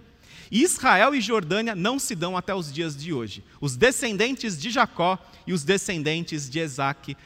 E 0.51 0.61
Israel 0.61 1.15
e 1.15 1.21
Jordânia 1.21 1.73
não 1.73 1.97
se 1.97 2.15
dão 2.15 2.37
até 2.37 2.53
os 2.53 2.71
dias 2.71 2.95
de 2.95 3.11
hoje. 3.11 3.43
Os 3.59 3.75
descendentes 3.75 4.59
de 4.59 4.69
Jacó 4.69 5.17
e 5.47 5.53
os 5.53 5.63
descendentes 5.63 6.49
de 6.49 6.59
Isaac, 6.59 7.17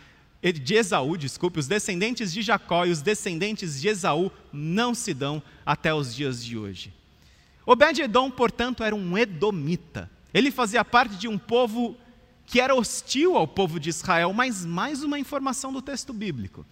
eh, 0.42 0.52
de 0.52 0.76
Esaú, 0.76 1.18
desculpe, 1.18 1.60
os 1.60 1.68
descendentes 1.68 2.32
de 2.32 2.42
Jacó 2.42 2.86
e 2.86 2.92
os 2.92 3.02
descendentes 3.02 3.82
de 3.82 3.90
Esaú 3.90 4.32
não 4.54 4.96
se 4.96 5.14
dão 5.14 5.44
até 5.66 5.94
os 5.94 6.16
dias 6.16 6.44
de 6.44 6.58
hoje. 6.58 6.94
Obed-edom, 7.66 8.32
portanto, 8.32 8.82
era 8.82 8.96
um 8.96 9.18
edomita. 9.18 10.10
Ele 10.34 10.50
fazia 10.50 10.86
parte 10.86 11.16
de 11.18 11.28
um 11.28 11.38
povo 11.38 11.98
que 12.46 12.62
era 12.62 12.74
hostil 12.74 13.36
ao 13.36 13.46
povo 13.46 13.78
de 13.78 13.90
Israel, 13.90 14.32
mas 14.32 14.66
mais 14.66 15.04
uma 15.04 15.20
informação 15.20 15.74
do 15.74 15.82
texto 15.82 16.14
bíblico. 16.14 16.66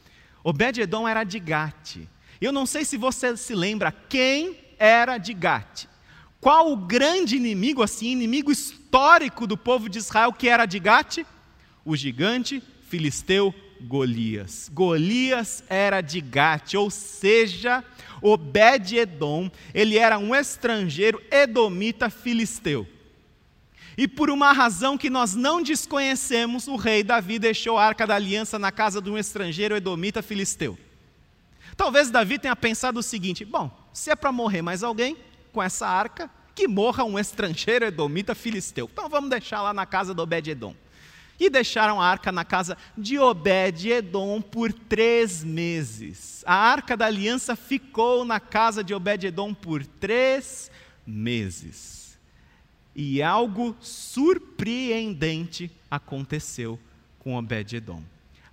Obed-Edom 0.46 1.08
era 1.08 1.24
de 1.24 1.40
Gate. 1.40 2.08
Eu 2.40 2.52
não 2.52 2.68
sei 2.68 2.86
se 2.86 2.98
você 2.98 3.36
se 3.36 3.56
lembra 3.56 3.92
quem 3.92 4.56
era 4.78 5.18
de 5.18 5.34
Gate. 5.34 5.88
Qual 6.40 6.72
o 6.72 6.78
grande 6.78 7.36
inimigo, 7.36 7.82
assim, 7.82 8.12
inimigo 8.12 8.52
histórico 8.52 9.48
do 9.48 9.58
povo 9.58 9.90
de 9.90 9.98
Israel 9.98 10.32
que 10.32 10.48
era 10.48 10.68
de 10.68 10.78
Gate? 10.78 11.26
O 11.84 11.96
gigante 11.96 12.62
filisteu 12.88 13.52
Golias. 13.82 14.70
Golias 14.72 15.64
era 15.68 16.00
de 16.00 16.22
Gate, 16.22 16.76
ou 16.76 16.92
seja, 16.92 17.84
Obed-Edom, 18.22 19.50
ele 19.74 19.98
era 19.98 20.20
um 20.20 20.36
estrangeiro 20.36 21.20
edomita 21.32 22.08
filisteu. 22.08 22.88
E 23.98 24.08
por 24.08 24.30
uma 24.30 24.52
razão 24.52 24.98
que 24.98 25.10
nós 25.10 25.36
não 25.36 25.62
desconhecemos, 25.62 26.68
o 26.68 26.76
rei 26.76 27.04
Davi 27.04 27.40
deixou 27.40 27.78
a 27.78 27.86
arca 27.86 28.06
da 28.06 28.16
aliança 28.16 28.60
na 28.60 28.72
casa 28.72 29.02
de 29.02 29.10
um 29.10 29.18
estrangeiro 29.18 29.76
edomita 29.76 30.22
filisteu. 30.22 30.78
Talvez 31.78 32.10
Davi 32.10 32.38
tenha 32.38 32.56
pensado 32.56 33.00
o 33.00 33.04
seguinte: 33.04 33.46
bom, 33.46 33.72
se 33.94 34.12
é 34.12 34.16
para 34.16 34.32
morrer 34.32 34.62
mais 34.62 34.84
alguém 34.84 35.18
com 35.54 35.64
essa 35.64 35.88
arca, 35.88 36.30
que 36.54 36.68
morra 36.68 37.04
um 37.04 37.18
estrangeiro 37.18 37.86
edomita 37.86 38.36
filisteu. 38.36 38.90
Então 38.92 39.10
vamos 39.10 39.30
deixar 39.30 39.62
lá 39.62 39.74
na 39.74 39.86
casa 39.86 40.14
do 40.14 40.22
Obed-Edom. 40.22 40.76
E 41.38 41.50
deixaram 41.50 42.02
a 42.02 42.08
arca 42.08 42.32
na 42.32 42.46
casa 42.46 42.78
de 42.98 43.20
Obed-Edom 43.20 44.42
por 44.42 44.72
três 44.72 45.44
meses. 45.44 46.44
A 46.46 46.56
arca 46.56 46.96
da 46.96 47.06
aliança 47.08 47.58
ficou 47.58 48.24
na 48.24 48.40
casa 48.40 48.82
de 48.82 48.94
Obed-Edom 48.94 49.54
por 49.54 49.86
três 49.86 50.72
meses. 51.06 52.05
E 52.96 53.22
algo 53.22 53.76
surpreendente 53.82 55.70
aconteceu 55.92 56.80
com 57.20 57.36
Obed-Edom. 57.36 58.02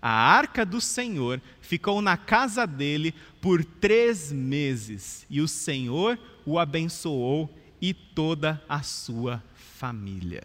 A 0.00 0.10
arca 0.10 0.66
do 0.66 0.80
Senhor 0.80 1.40
ficou 1.60 2.02
na 2.02 2.16
casa 2.16 2.66
dele 2.66 3.14
por 3.40 3.64
três 3.64 4.32
meses, 4.32 5.24
e 5.30 5.40
o 5.40 5.46
Senhor 5.46 6.18
o 6.44 6.58
abençoou 6.58 7.48
e 7.80 7.94
toda 7.94 8.60
a 8.68 8.82
sua 8.82 9.42
família. 9.54 10.42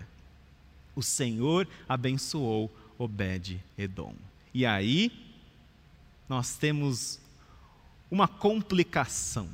O 0.95 1.01
Senhor 1.01 1.67
abençoou 1.89 2.71
Obed-Edom. 2.99 4.13
E 4.53 4.65
aí, 4.65 5.11
nós 6.27 6.55
temos 6.55 7.19
uma 8.09 8.27
complicação. 8.27 9.49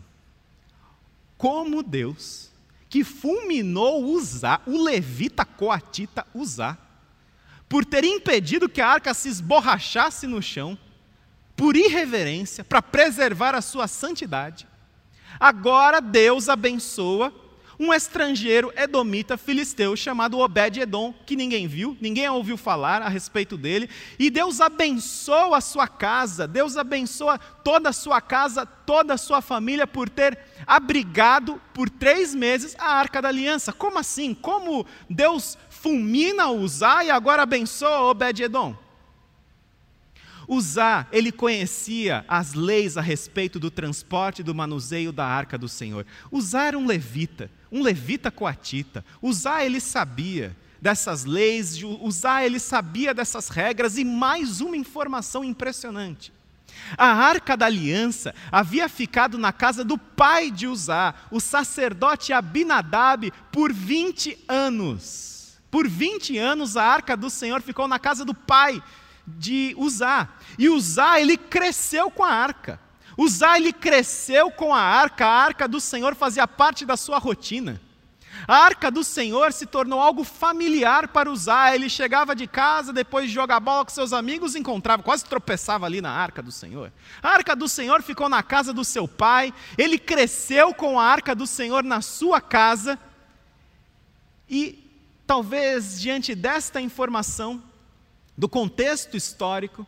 Como 1.37 1.83
Deus 1.83 2.52
que 2.93 3.03
fulminou 3.03 4.05
Uzá, 4.05 4.61
o 4.67 4.83
levita 4.83 5.43
coatita 5.43 6.27
Uzá, 6.31 6.77
por 7.67 7.83
ter 7.83 8.03
impedido 8.03 8.69
que 8.69 8.79
a 8.79 8.87
arca 8.87 9.15
se 9.15 9.29
esborrachasse 9.29 10.27
no 10.27 10.43
chão, 10.43 10.77
por 11.55 11.75
irreverência, 11.75 12.63
para 12.63 12.83
preservar 12.83 13.55
a 13.55 13.63
sua 13.63 13.87
santidade. 13.87 14.67
Agora 15.39 15.99
Deus 15.99 16.47
abençoa 16.47 17.33
um 17.79 17.93
estrangeiro 17.93 18.71
edomita 18.75 19.37
filisteu 19.37 19.95
chamado 19.95 20.39
Obed-Edom, 20.39 21.13
que 21.25 21.35
ninguém 21.35 21.67
viu, 21.67 21.97
ninguém 21.99 22.29
ouviu 22.29 22.57
falar 22.57 23.01
a 23.01 23.09
respeito 23.09 23.57
dele, 23.57 23.89
e 24.19 24.29
Deus 24.29 24.61
abençoa 24.61 25.57
a 25.57 25.61
sua 25.61 25.87
casa, 25.87 26.47
Deus 26.47 26.77
abençoa 26.77 27.37
toda 27.37 27.89
a 27.89 27.93
sua 27.93 28.21
casa, 28.21 28.65
toda 28.65 29.13
a 29.13 29.17
sua 29.17 29.41
família 29.41 29.87
por 29.87 30.09
ter 30.09 30.37
abrigado 30.67 31.61
por 31.73 31.89
três 31.89 32.33
meses 32.35 32.75
a 32.77 32.93
arca 32.93 33.21
da 33.21 33.29
aliança. 33.29 33.73
Como 33.73 33.97
assim? 33.97 34.33
Como 34.33 34.85
Deus 35.09 35.57
fulmina 35.69 36.49
Uzá 36.49 37.03
e 37.03 37.09
agora 37.09 37.43
abençoa 37.43 38.01
Obed-Edom? 38.01 38.82
Uzá, 40.47 41.07
ele 41.11 41.31
conhecia 41.31 42.25
as 42.27 42.53
leis 42.53 42.97
a 42.97 43.01
respeito 43.01 43.59
do 43.59 43.71
transporte 43.71 44.39
e 44.39 44.43
do 44.43 44.53
manuseio 44.53 45.11
da 45.11 45.25
arca 45.25 45.57
do 45.57 45.69
Senhor. 45.69 46.05
Uzá 46.31 46.65
era 46.65 46.77
um 46.77 46.85
levita, 46.85 47.49
um 47.71 47.81
levita 47.81 48.29
coatita. 48.29 49.05
Uzá, 49.21 49.63
ele 49.63 49.79
sabia 49.79 50.55
dessas 50.81 51.23
leis, 51.23 51.81
Uzá, 52.01 52.43
ele 52.43 52.59
sabia 52.59 53.13
dessas 53.13 53.47
regras 53.47 53.97
e 53.97 54.03
mais 54.03 54.59
uma 54.59 54.75
informação 54.75 55.43
impressionante. 55.43 56.33
A 56.97 57.07
arca 57.07 57.55
da 57.55 57.67
aliança 57.67 58.33
havia 58.51 58.89
ficado 58.89 59.37
na 59.37 59.53
casa 59.53 59.83
do 59.83 59.97
pai 59.97 60.51
de 60.51 60.67
Uzá, 60.67 61.13
o 61.31 61.39
sacerdote 61.39 62.33
Abinadab, 62.33 63.31
por 63.51 63.71
20 63.71 64.37
anos. 64.47 65.57
Por 65.71 65.87
20 65.87 66.37
anos 66.37 66.77
a 66.77 66.83
arca 66.83 67.17
do 67.17 67.29
Senhor 67.29 67.61
ficou 67.61 67.87
na 67.87 67.97
casa 67.97 68.23
do 68.23 68.33
pai 68.33 68.81
de 69.25 69.73
Uzá. 69.77 70.29
E 70.57 70.69
Uzá, 70.69 71.19
ele 71.19 71.37
cresceu 71.37 72.11
com 72.11 72.23
a 72.23 72.31
arca. 72.31 72.79
Uzá, 73.17 73.57
ele 73.57 73.71
cresceu 73.71 74.49
com 74.51 74.73
a 74.73 74.81
arca, 74.81 75.25
a 75.25 75.43
arca 75.43 75.67
do 75.67 75.79
Senhor 75.79 76.15
fazia 76.15 76.47
parte 76.47 76.85
da 76.85 76.97
sua 76.97 77.19
rotina. 77.19 77.79
A 78.47 78.57
arca 78.57 78.91
do 78.91 79.03
Senhor 79.03 79.53
se 79.53 79.65
tornou 79.65 80.01
algo 80.01 80.23
familiar 80.23 81.07
para 81.07 81.31
Uzá. 81.31 81.73
Ele 81.73 81.89
chegava 81.89 82.35
de 82.35 82.47
casa, 82.47 82.91
depois 82.91 83.27
de 83.27 83.33
jogar 83.33 83.59
bola 83.59 83.85
com 83.85 83.91
seus 83.91 84.11
amigos, 84.11 84.55
encontrava, 84.55 85.03
quase 85.03 85.23
tropeçava 85.23 85.85
ali 85.85 86.01
na 86.01 86.11
arca 86.11 86.41
do 86.41 86.51
Senhor. 86.51 86.91
A 87.21 87.29
arca 87.29 87.55
do 87.55 87.69
Senhor 87.69 88.01
ficou 88.01 88.27
na 88.27 88.43
casa 88.43 88.73
do 88.73 88.83
seu 88.83 89.07
pai, 89.07 89.53
ele 89.77 89.97
cresceu 89.97 90.73
com 90.73 90.99
a 90.99 91.05
arca 91.05 91.33
do 91.33 91.47
Senhor 91.47 91.83
na 91.83 92.01
sua 92.01 92.41
casa. 92.41 92.99
E 94.49 94.91
talvez 95.25 96.01
diante 96.01 96.35
desta 96.35 96.81
informação, 96.81 97.63
do 98.37 98.49
contexto 98.49 99.15
histórico, 99.15 99.85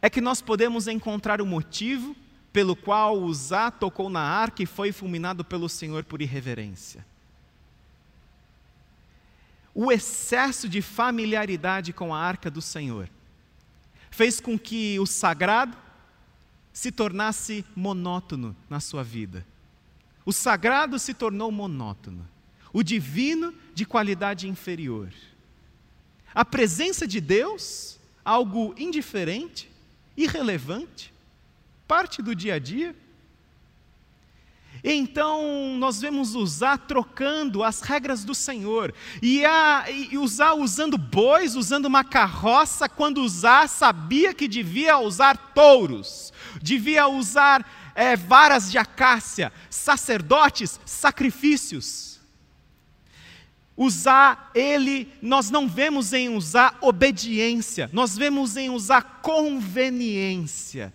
é 0.00 0.08
que 0.08 0.20
nós 0.20 0.40
podemos 0.40 0.86
encontrar 0.86 1.40
o 1.40 1.46
motivo 1.46 2.14
pelo 2.52 2.74
qual 2.74 3.18
Uzá 3.18 3.70
tocou 3.70 4.08
na 4.08 4.20
arca 4.20 4.62
e 4.62 4.66
foi 4.66 4.92
fulminado 4.92 5.44
pelo 5.44 5.68
Senhor 5.68 6.04
por 6.04 6.22
irreverência. 6.22 7.04
O 9.74 9.92
excesso 9.92 10.68
de 10.68 10.82
familiaridade 10.82 11.92
com 11.92 12.12
a 12.12 12.18
arca 12.18 12.50
do 12.50 12.60
Senhor 12.60 13.08
fez 14.10 14.40
com 14.40 14.58
que 14.58 14.98
o 14.98 15.06
sagrado 15.06 15.76
se 16.72 16.90
tornasse 16.90 17.64
monótono 17.76 18.56
na 18.68 18.80
sua 18.80 19.04
vida. 19.04 19.46
O 20.24 20.32
sagrado 20.32 20.98
se 20.98 21.14
tornou 21.14 21.50
monótono, 21.52 22.26
o 22.72 22.82
divino 22.82 23.54
de 23.74 23.84
qualidade 23.84 24.48
inferior. 24.48 25.12
A 26.34 26.44
presença 26.44 27.06
de 27.06 27.20
Deus, 27.20 27.98
algo 28.24 28.74
indiferente, 28.76 29.70
irrelevante, 30.16 31.12
parte 31.86 32.20
do 32.20 32.34
dia 32.34 32.54
a 32.54 32.58
dia. 32.58 32.94
Então, 34.84 35.76
nós 35.76 36.00
vemos 36.00 36.34
usar 36.34 36.78
trocando 36.78 37.64
as 37.64 37.80
regras 37.80 38.24
do 38.24 38.34
Senhor, 38.34 38.94
e, 39.20 39.44
a, 39.44 39.86
e 39.90 40.16
usar 40.16 40.54
usando 40.54 40.96
bois, 40.96 41.56
usando 41.56 41.86
uma 41.86 42.04
carroça, 42.04 42.88
quando 42.88 43.22
usar, 43.22 43.68
sabia 43.68 44.32
que 44.32 44.46
devia 44.46 44.98
usar 44.98 45.36
touros, 45.52 46.32
devia 46.62 47.08
usar 47.08 47.68
é, 47.94 48.14
varas 48.14 48.70
de 48.70 48.78
acácia, 48.78 49.52
sacerdotes, 49.68 50.78
sacrifícios. 50.84 52.17
Usar 53.78 54.50
ele, 54.56 55.08
nós 55.22 55.50
não 55.50 55.68
vemos 55.68 56.12
em 56.12 56.28
usar 56.30 56.76
obediência, 56.80 57.88
nós 57.92 58.18
vemos 58.18 58.56
em 58.56 58.70
usar 58.70 59.20
conveniência. 59.22 60.92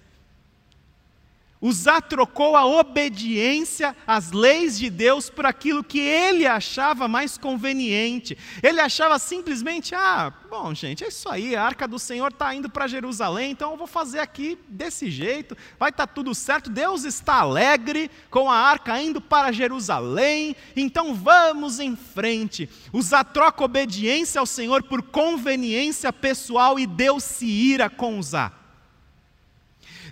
Uzá 1.64 2.02
trocou 2.02 2.58
a 2.58 2.66
obediência 2.66 3.96
às 4.06 4.34
leis 4.34 4.78
de 4.78 4.90
Deus 4.90 5.30
por 5.30 5.46
aquilo 5.46 5.82
que 5.82 5.98
ele 5.98 6.46
achava 6.46 7.08
mais 7.08 7.38
conveniente. 7.38 8.38
Ele 8.62 8.82
achava 8.82 9.18
simplesmente: 9.18 9.96
ah, 9.96 10.34
bom, 10.50 10.76
gente, 10.76 11.06
é 11.06 11.08
isso 11.08 11.30
aí, 11.30 11.56
a 11.56 11.64
arca 11.64 11.88
do 11.88 11.98
Senhor 11.98 12.32
está 12.32 12.54
indo 12.54 12.70
para 12.70 12.86
Jerusalém, 12.86 13.52
então 13.52 13.72
eu 13.72 13.78
vou 13.78 13.88
fazer 13.88 14.20
aqui 14.20 14.60
desse 14.68 15.10
jeito, 15.10 15.56
vai 15.80 15.90
estar 15.90 16.06
tá 16.06 16.14
tudo 16.14 16.36
certo. 16.36 16.70
Deus 16.70 17.06
está 17.06 17.36
alegre 17.36 18.12
com 18.30 18.52
a 18.52 18.58
arca 18.58 19.02
indo 19.02 19.22
para 19.22 19.54
Jerusalém, 19.54 20.58
então 20.76 21.16
vamos 21.16 21.80
em 21.80 21.96
frente. 21.96 22.70
Uzá 22.92 23.24
troca 23.24 23.64
obediência 23.64 24.38
ao 24.38 24.46
Senhor 24.46 24.84
por 24.84 25.02
conveniência 25.02 26.12
pessoal 26.12 26.78
e 26.78 26.86
Deus 26.86 27.24
se 27.24 27.46
ira 27.46 27.90
com 27.90 28.20
Uzá. 28.20 28.63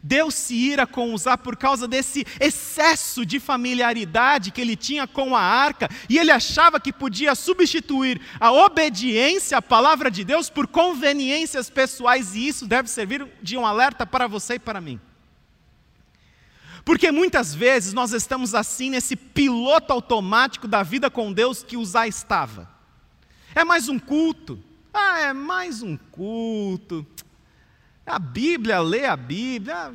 Deus 0.03 0.34
se 0.34 0.55
ira 0.55 0.88
com 0.88 1.13
Uzá 1.13 1.38
por 1.38 1.55
causa 1.55 1.88
desse 1.88 2.25
excesso 2.39 3.25
de 3.25 3.39
familiaridade 3.39 4.51
que 4.51 4.60
ele 4.60 4.75
tinha 4.75 5.05
com 5.08 5.36
a 5.36 5.41
arca, 5.41 5.89
e 6.10 6.17
ele 6.17 6.31
achava 6.31 6.79
que 6.79 6.91
podia 6.91 7.36
substituir 7.36 8.20
a 8.39 8.51
obediência 8.51 9.58
à 9.58 9.62
palavra 9.62 10.10
de 10.10 10.24
Deus 10.24 10.50
por 10.50 10.67
conveniências 10.67 11.70
pessoais, 11.70 12.36
e 12.36 12.48
isso 12.48 12.67
deve 12.67 12.89
servir 12.89 13.27
de 13.41 13.55
um 13.58 13.65
alerta 13.65 14.05
para 14.05 14.27
você 14.27 14.55
e 14.55 14.60
para 14.60 14.81
mim. 14.81 15.00
Porque 16.84 17.12
muitas 17.12 17.53
vezes 17.53 17.93
nós 17.93 18.12
estamos 18.12 18.55
assim 18.55 18.89
nesse 18.89 19.15
piloto 19.15 19.93
automático 19.93 20.67
da 20.67 20.81
vida 20.81 21.12
com 21.12 21.31
Deus 21.31 21.62
que 21.62 21.77
Uzá 21.77 22.08
estava. 22.08 22.67
É 23.53 23.63
mais 23.63 23.88
um 23.88 24.00
culto. 24.00 24.60
Ah, 24.93 25.20
é 25.20 25.34
mais 25.34 25.81
um 25.81 25.96
culto. 25.96 27.05
A 28.05 28.20
Bíblia, 28.20 28.79
lê 28.79 29.05
a 29.05 29.15
Bíblia. 29.15 29.93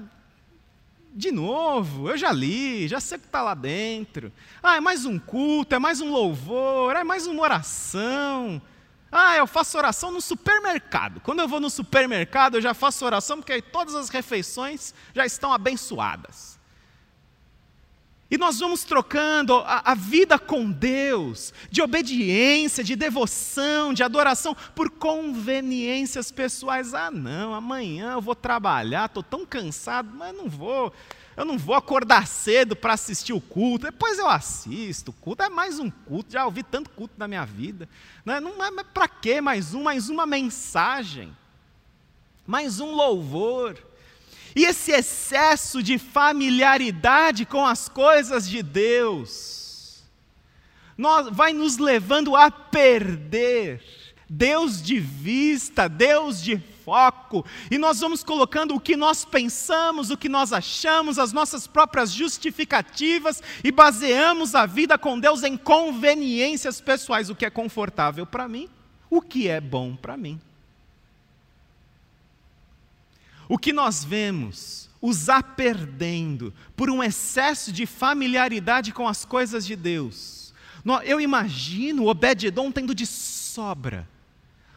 De 1.13 1.33
novo, 1.33 2.11
eu 2.11 2.19
já 2.19 2.31
li, 2.31 2.87
já 2.87 3.01
sei 3.01 3.17
o 3.17 3.21
que 3.21 3.27
está 3.27 3.43
lá 3.43 3.55
dentro. 3.55 4.31
Ah, 4.63 4.77
é 4.77 4.81
mais 4.81 5.07
um 5.07 5.19
culto, 5.19 5.75
é 5.75 5.79
mais 5.79 6.01
um 6.01 6.11
louvor, 6.11 6.95
é 6.95 7.03
mais 7.03 7.27
uma 7.27 7.43
oração. 7.43 8.61
Ah, 9.11 9.37
eu 9.37 9.47
faço 9.47 9.79
oração 9.79 10.11
no 10.11 10.21
supermercado. 10.21 11.21
Quando 11.21 11.41
eu 11.41 11.49
vou 11.49 11.59
no 11.59 11.71
supermercado, 11.71 12.57
eu 12.57 12.61
já 12.61 12.75
faço 12.75 13.05
oração 13.05 13.39
porque 13.39 13.55
aí 13.55 13.63
todas 13.63 13.95
as 13.95 14.11
refeições 14.11 14.93
já 15.15 15.25
estão 15.25 15.53
abençoadas. 15.53 16.56
E 18.29 18.37
nós 18.37 18.59
vamos 18.59 18.83
trocando 18.83 19.55
a, 19.59 19.93
a, 19.93 19.95
vida 19.95 20.37
com 20.37 20.69
Deus, 20.69 21.55
de 21.71 21.81
obediência, 21.81 22.83
de 22.83 22.97
devoção, 22.97 23.95
de 23.95 24.03
adoração, 24.03 24.57
por 24.75 24.91
conveniências 24.91 26.33
pessoais. 26.33 26.93
Ah, 26.93 27.11
não, 27.11 27.55
amanhã 27.55 28.15
eu 28.15 28.21
vou 28.21 28.35
trabalhar, 28.35 29.07
estou 29.07 29.23
tão 29.23 29.47
cansado, 29.47 30.11
mas 30.13 30.35
não 30.35 30.49
vou. 30.49 30.93
Eu 31.37 31.45
não 31.45 31.57
vou 31.57 31.75
acordar 31.75 32.27
cedo 32.27 32.75
para 32.75 32.95
assistir 32.95 33.33
o 33.33 33.41
culto, 33.41 33.87
depois 33.87 34.19
eu 34.19 34.29
assisto. 34.29 35.11
O 35.13 35.15
culto 35.15 35.45
é 35.45 35.49
mais 35.49 35.79
um 35.79 35.89
culto, 35.89 36.33
já 36.33 36.45
ouvi 36.47 36.65
tanto 36.65 36.91
culto 36.91 37.15
na 37.17 37.29
minha 37.29 37.45
vida. 37.45 37.89
Não, 38.25 38.41
não 38.41 38.65
é, 38.65 38.85
para 38.85 39.07
que 39.07 39.41
mais 39.41 39.73
um? 39.73 39.85
Mais 39.85 40.09
uma 40.09 40.27
mensagem, 40.27 41.37
mais 42.45 42.81
um 42.81 42.91
louvor. 42.93 43.86
E 44.57 44.65
esse 44.65 44.91
excesso 44.91 45.83
de 45.83 45.99
familiaridade 45.99 47.45
com 47.45 47.65
as 47.65 47.89
coisas 47.89 48.49
de 48.49 48.63
Deus 48.63 49.57
nós, 50.97 51.29
vai 51.31 51.53
nos 51.53 51.77
levando 51.77 52.35
a 52.35 52.51
perder 52.51 53.83
Deus 54.29 54.83
de 54.83 54.99
vista, 54.99 55.89
Deus 55.89 56.43
de 56.43 56.59
foco, 56.85 57.45
e 57.71 57.79
nós 57.79 58.01
vamos 58.01 58.25
colocando 58.25 58.75
o 58.75 58.81
que 58.81 58.97
nós 58.97 59.25
pensamos, 59.25 60.11
o 60.11 60.17
que 60.17 60.29
nós 60.29 60.53
achamos, 60.53 61.19
as 61.19 61.33
nossas 61.33 61.67
próprias 61.67 62.11
justificativas 62.11 63.43
e 63.63 63.71
baseamos 63.71 64.55
a 64.55 64.67
vida 64.67 64.97
com 64.97 65.19
Deus 65.19 65.43
em 65.43 65.57
conveniências 65.57 66.81
pessoais, 66.81 67.29
o 67.29 67.35
que 67.35 67.45
é 67.45 67.51
confortável 67.51 68.25
para 68.27 68.49
mim, 68.49 68.69
o 69.11 69.21
que 69.21 69.49
é 69.49 69.61
bom 69.61 69.95
para 69.95 70.17
mim. 70.17 70.41
O 73.49 73.59
que 73.59 73.73
nós 73.73 74.05
vemos 74.05 74.87
usar 75.01 75.43
perdendo 75.43 76.53
por 76.75 76.91
um 76.91 77.03
excesso 77.03 77.71
de 77.73 77.87
familiaridade 77.87 78.93
com 78.93 79.07
as 79.07 79.25
coisas 79.25 79.67
de 79.67 79.77
Deus. 79.77 80.55
Eu 81.05 81.21
imagino 81.21 82.07
Obed-Edom 82.07 82.71
tendo 82.71 82.95
de 82.95 83.07
sobra. 83.07 84.09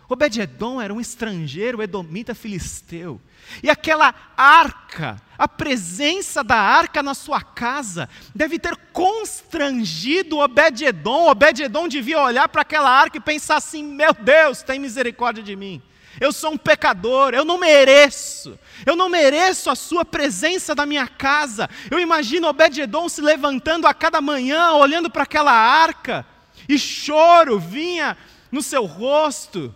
Obed-Edom 0.08 0.82
era 0.82 0.92
um 0.92 1.00
estrangeiro 1.00 1.84
edomita 1.84 2.34
filisteu. 2.34 3.22
E 3.62 3.70
aquela 3.70 4.14
arca, 4.36 5.22
a 5.38 5.48
presença 5.48 6.44
da 6.44 6.58
arca 6.58 7.04
na 7.04 7.14
sua 7.14 7.42
casa, 7.42 8.10
deve 8.34 8.58
ter 8.58 8.76
constrangido 8.92 10.40
Obed-Edom. 10.40 11.30
Obed-Edom 11.30 11.88
devia 11.88 12.20
olhar 12.22 12.50
para 12.50 12.64
aquela 12.64 12.90
arca 12.90 13.18
e 13.18 13.22
pensar 13.22 13.58
assim: 13.58 13.84
meu 13.84 14.14
Deus, 14.14 14.64
tem 14.64 14.80
misericórdia 14.80 15.44
de 15.44 15.56
mim. 15.56 15.80
Eu 16.20 16.32
sou 16.32 16.52
um 16.52 16.58
pecador, 16.58 17.34
eu 17.34 17.44
não 17.44 17.58
mereço. 17.58 18.58
Eu 18.86 18.96
não 18.96 19.10
mereço 19.10 19.70
a 19.70 19.76
sua 19.76 20.06
presença 20.06 20.74
na 20.74 20.86
minha 20.86 21.08
casa. 21.08 21.70
Eu 21.92 22.00
imagino 22.00 22.48
Obed-edom 22.48 23.10
se 23.10 23.22
levantando 23.22 23.88
a 23.88 23.94
cada 23.94 24.22
manhã, 24.22 24.72
olhando 24.72 25.10
para 25.10 25.24
aquela 25.24 25.52
arca, 25.52 26.26
e 26.68 26.78
choro 26.78 27.60
vinha 27.60 28.18
no 28.52 28.62
seu 28.62 28.86
rosto 28.86 29.74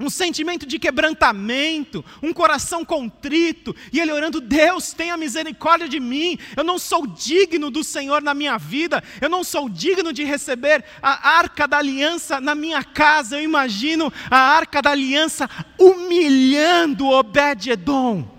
um 0.00 0.08
sentimento 0.08 0.64
de 0.64 0.78
quebrantamento, 0.78 2.04
um 2.22 2.32
coração 2.32 2.84
contrito, 2.84 3.74
e 3.92 3.98
ele 3.98 4.12
orando: 4.12 4.40
Deus, 4.40 4.92
tenha 4.92 5.16
misericórdia 5.16 5.88
de 5.88 5.98
mim, 5.98 6.38
eu 6.56 6.62
não 6.62 6.78
sou 6.78 7.06
digno 7.06 7.70
do 7.70 7.82
Senhor 7.82 8.22
na 8.22 8.32
minha 8.32 8.56
vida, 8.58 9.02
eu 9.20 9.28
não 9.28 9.42
sou 9.42 9.68
digno 9.68 10.12
de 10.12 10.22
receber 10.22 10.84
a 11.02 11.30
arca 11.30 11.66
da 11.66 11.78
aliança 11.78 12.40
na 12.40 12.54
minha 12.54 12.84
casa. 12.84 13.36
Eu 13.36 13.42
imagino 13.42 14.12
a 14.30 14.38
arca 14.38 14.80
da 14.80 14.90
aliança 14.90 15.50
humilhando 15.76 17.06
Obed-Edom. 17.08 18.36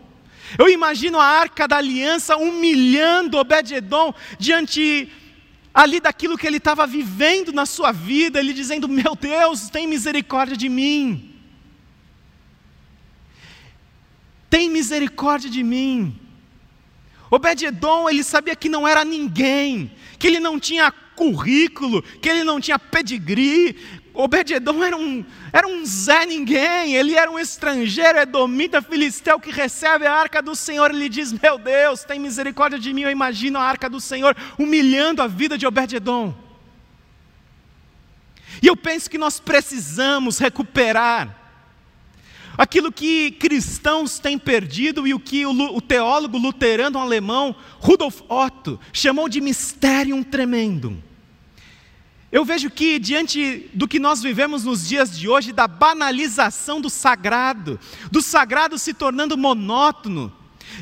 Eu 0.58 0.69
imagino 0.69 1.19
a 1.19 1.26
arca 1.26 1.67
da 1.67 1.78
aliança 1.78 2.38
humilhando 2.38 3.38
Obed-Edom 3.38 4.13
diante 4.39 5.12
ali 5.74 6.00
daquilo 6.00 6.38
que 6.38 6.48
ele 6.48 6.58
estava 6.58 6.88
vivendo 6.88 7.52
na 7.52 7.65
sua 7.65 7.91
vida, 7.91 8.39
ele 8.39 8.54
dizendo: 8.54 8.88
Meu 8.88 9.13
Deus, 9.15 9.69
tem 9.69 9.86
misericórdia 9.86 10.56
de 10.56 10.69
mim. 10.69 11.29
Tem 14.49 14.69
misericórdia 14.69 15.49
de 15.49 15.63
mim. 15.63 16.19
Obed-Edom, 17.31 18.09
ele 18.09 18.23
sabia 18.23 18.55
que 18.55 18.67
não 18.67 18.88
era 18.88 19.05
ninguém, 19.05 19.91
que 20.17 20.25
ele 20.25 20.39
não 20.39 20.59
tinha 20.59 20.91
currículo, 20.91 22.01
que 22.01 22.27
ele 22.27 22.43
não 22.43 22.59
tinha 22.59 22.79
pedigree. 22.79 23.75
Obed-Edom 24.13 24.83
era 24.83 24.97
um, 24.97 25.23
era 25.53 25.67
um 25.67 25.85
Zé 25.85 26.25
Ninguém, 26.25 26.95
ele 26.95 27.15
era 27.15 27.29
um 27.29 27.38
estrangeiro, 27.38 28.17
edomita, 28.17 28.81
filisteu, 28.81 29.39
que 29.39 29.51
recebe 29.51 30.07
a 30.07 30.13
arca 30.13 30.41
do 30.41 30.55
Senhor. 30.55 30.89
Ele 30.89 31.07
diz: 31.07 31.31
Meu 31.31 31.59
Deus, 31.59 32.03
tem 32.03 32.19
misericórdia 32.19 32.79
de 32.79 32.91
mim. 32.93 33.03
Eu 33.03 33.12
imagino 33.12 33.59
a 33.59 33.63
arca 33.63 33.88
do 33.88 34.01
Senhor 34.01 34.35
humilhando 34.57 35.21
a 35.21 35.27
vida 35.27 35.57
de 35.57 35.67
Obed-Edom. 35.67 36.33
E 38.62 38.67
eu 38.67 38.75
penso 38.75 39.09
que 39.09 39.17
nós 39.17 39.39
precisamos 39.39 40.39
recuperar 40.39 41.38
aquilo 42.60 42.91
que 42.91 43.32
cristãos 43.32 44.19
têm 44.19 44.38
perdido 44.38 45.08
e 45.08 45.13
o 45.13 45.19
que 45.19 45.45
o, 45.45 45.80
teólogo 45.80 46.38
luterano 46.38 47.00
alemão 47.00 47.56
Rudolf 47.80 48.19
Otto 48.28 48.78
chamou 48.91 49.30
de 49.30 49.39
mistério 49.39 50.22
tremendo. 50.26 51.02
Eu 52.30 52.43
vejo 52.43 52.69
que, 52.69 53.00
diante 53.00 53.69
do 53.74 53.88
que 53.88 53.98
nós 53.98 54.22
vivemos 54.22 54.65
nos 54.65 54.86
dias 54.86 55.17
de 55.17 55.30
hoje, 55.30 55.54
da 55.54 55.69
banalização 55.69 56.82
do 56.82 56.89
sagrado, 56.89 57.80
do 58.12 58.22
sagrado 58.22 58.78
se 58.78 58.93
tornando 58.93 59.38
monótono, 59.38 60.32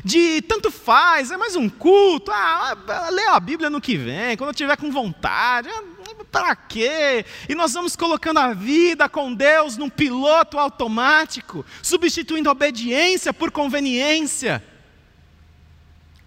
de 0.04 0.42
tanto 0.42 0.72
faz, 0.72 1.30
é 1.30 1.36
mais 1.36 1.54
um 1.54 1.68
culto, 1.68 2.32
ah, 2.32 2.76
lê 3.10 3.26
a 3.28 3.38
Bíblia 3.38 3.70
no 3.70 3.80
que 3.80 3.96
vem, 3.96 4.36
quando 4.36 4.50
eu 4.50 4.54
tiver 4.54 4.76
com 4.76 4.90
vontade, 4.90 5.68
ah, 5.70 5.82
para 6.30 6.54
quê? 6.54 7.24
E 7.48 7.54
nós 7.54 7.72
vamos 7.72 7.96
colocando 7.96 8.38
a 8.38 8.52
vida 8.52 9.08
com 9.08 9.32
Deus 9.32 9.76
num 9.76 9.88
piloto 9.88 10.58
automático, 10.58 11.64
substituindo 11.82 12.50
obediência 12.50 13.32
por 13.32 13.50
conveniência. 13.50 14.62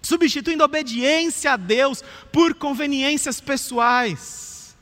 Substituindo 0.02 0.64
obediência 0.64 1.54
a 1.54 1.58
Deus 1.58 2.04
por 2.32 2.56
conveniências 2.56 3.40
pessoais. 3.40 4.76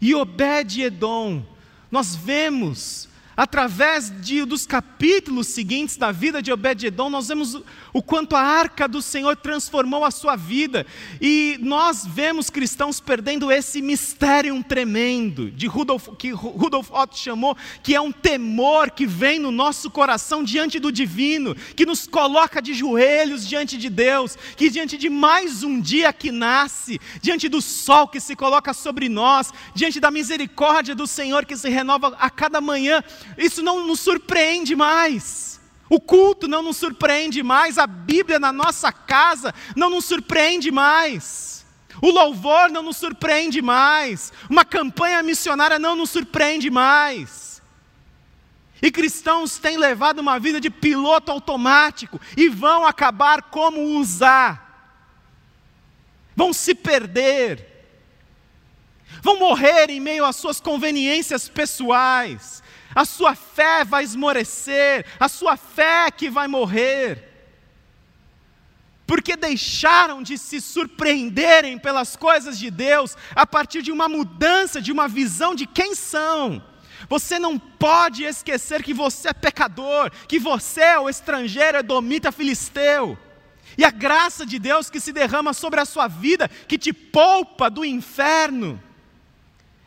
E 0.00 0.14
Obed-Edom, 0.14 1.44
nós 1.90 2.14
vemos 2.16 3.08
através 3.42 4.08
de, 4.20 4.44
dos 4.44 4.68
capítulos 4.68 5.48
seguintes 5.48 5.96
da 5.96 6.12
vida 6.12 6.40
de 6.40 6.52
Obed-Edom, 6.52 7.10
nós 7.10 7.26
vemos 7.26 7.60
o 7.92 8.00
quanto 8.00 8.36
a 8.36 8.40
arca 8.40 8.86
do 8.86 9.02
Senhor 9.02 9.34
transformou 9.34 10.04
a 10.04 10.12
sua 10.12 10.36
vida. 10.36 10.86
E 11.20 11.58
nós 11.60 12.06
vemos 12.06 12.48
cristãos 12.48 13.00
perdendo 13.00 13.50
esse 13.50 13.82
mistério 13.82 14.62
tremendo, 14.62 15.50
de 15.50 15.66
Rudolf, 15.66 16.10
que 16.16 16.30
Rudolf 16.30 16.92
Otto 16.92 17.18
chamou, 17.18 17.56
que 17.82 17.96
é 17.96 18.00
um 18.00 18.12
temor 18.12 18.92
que 18.92 19.06
vem 19.06 19.40
no 19.40 19.50
nosso 19.50 19.90
coração 19.90 20.44
diante 20.44 20.78
do 20.78 20.92
divino, 20.92 21.56
que 21.74 21.84
nos 21.84 22.06
coloca 22.06 22.62
de 22.62 22.72
joelhos 22.72 23.44
diante 23.44 23.76
de 23.76 23.90
Deus, 23.90 24.38
que 24.56 24.70
diante 24.70 24.96
de 24.96 25.10
mais 25.10 25.64
um 25.64 25.80
dia 25.80 26.12
que 26.12 26.30
nasce, 26.30 27.00
diante 27.20 27.48
do 27.48 27.60
sol 27.60 28.06
que 28.06 28.20
se 28.20 28.36
coloca 28.36 28.72
sobre 28.72 29.08
nós, 29.08 29.52
diante 29.74 29.98
da 29.98 30.12
misericórdia 30.12 30.94
do 30.94 31.08
Senhor 31.08 31.44
que 31.44 31.56
se 31.56 31.68
renova 31.68 32.16
a 32.20 32.30
cada 32.30 32.60
manhã, 32.60 33.02
isso 33.36 33.62
não 33.62 33.86
nos 33.86 34.00
surpreende 34.00 34.74
mais. 34.74 35.60
O 35.88 36.00
culto 36.00 36.48
não 36.48 36.62
nos 36.62 36.78
surpreende 36.78 37.42
mais, 37.42 37.76
a 37.76 37.86
Bíblia 37.86 38.38
na 38.38 38.50
nossa 38.50 38.90
casa 38.90 39.54
não 39.76 39.90
nos 39.90 40.06
surpreende 40.06 40.70
mais. 40.70 41.66
O 42.00 42.10
louvor 42.10 42.70
não 42.70 42.82
nos 42.82 42.96
surpreende 42.96 43.60
mais. 43.60 44.32
Uma 44.48 44.64
campanha 44.64 45.22
missionária 45.22 45.78
não 45.78 45.94
nos 45.94 46.08
surpreende 46.08 46.70
mais. 46.70 47.60
E 48.80 48.90
cristãos 48.90 49.58
têm 49.58 49.76
levado 49.76 50.18
uma 50.18 50.40
vida 50.40 50.60
de 50.60 50.70
piloto 50.70 51.30
automático 51.30 52.18
e 52.36 52.48
vão 52.48 52.86
acabar 52.86 53.42
como 53.42 53.98
usar. 53.98 54.96
Vão 56.34 56.54
se 56.54 56.74
perder. 56.74 57.68
Vão 59.20 59.38
morrer 59.38 59.90
em 59.90 60.00
meio 60.00 60.24
às 60.24 60.36
suas 60.36 60.58
conveniências 60.58 61.48
pessoais 61.50 62.61
a 62.94 63.04
sua 63.04 63.34
fé 63.34 63.84
vai 63.84 64.04
esmorecer, 64.04 65.06
a 65.18 65.28
sua 65.28 65.56
fé 65.56 66.10
que 66.10 66.28
vai 66.28 66.48
morrer. 66.48 67.30
Porque 69.06 69.36
deixaram 69.36 70.22
de 70.22 70.38
se 70.38 70.60
surpreenderem 70.60 71.78
pelas 71.78 72.16
coisas 72.16 72.58
de 72.58 72.70
Deus 72.70 73.16
a 73.34 73.46
partir 73.46 73.82
de 73.82 73.92
uma 73.92 74.08
mudança, 74.08 74.80
de 74.80 74.92
uma 74.92 75.08
visão 75.08 75.54
de 75.54 75.66
quem 75.66 75.94
são. 75.94 76.62
Você 77.08 77.38
não 77.38 77.58
pode 77.58 78.24
esquecer 78.24 78.82
que 78.82 78.94
você 78.94 79.28
é 79.28 79.32
pecador, 79.32 80.10
que 80.28 80.38
você 80.38 80.80
é 80.80 80.98
o 80.98 81.08
estrangeiro, 81.08 81.78
é 81.78 81.82
domita 81.82 82.32
filisteu. 82.32 83.18
E 83.76 83.84
a 83.84 83.90
graça 83.90 84.46
de 84.46 84.58
Deus 84.58 84.88
que 84.90 85.00
se 85.00 85.12
derrama 85.12 85.52
sobre 85.52 85.80
a 85.80 85.84
sua 85.84 86.06
vida, 86.06 86.48
que 86.48 86.78
te 86.78 86.92
poupa 86.92 87.68
do 87.68 87.84
inferno. 87.84 88.82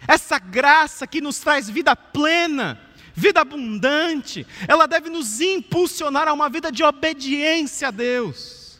Essa 0.07 0.37
graça 0.37 1.07
que 1.07 1.21
nos 1.21 1.39
traz 1.39 1.69
vida 1.69 1.95
plena, 1.95 2.79
vida 3.15 3.41
abundante, 3.41 4.45
ela 4.67 4.87
deve 4.87 5.09
nos 5.09 5.39
impulsionar 5.39 6.27
a 6.27 6.33
uma 6.33 6.49
vida 6.49 6.71
de 6.71 6.83
obediência 6.83 7.87
a 7.87 7.91
Deus. 7.91 8.79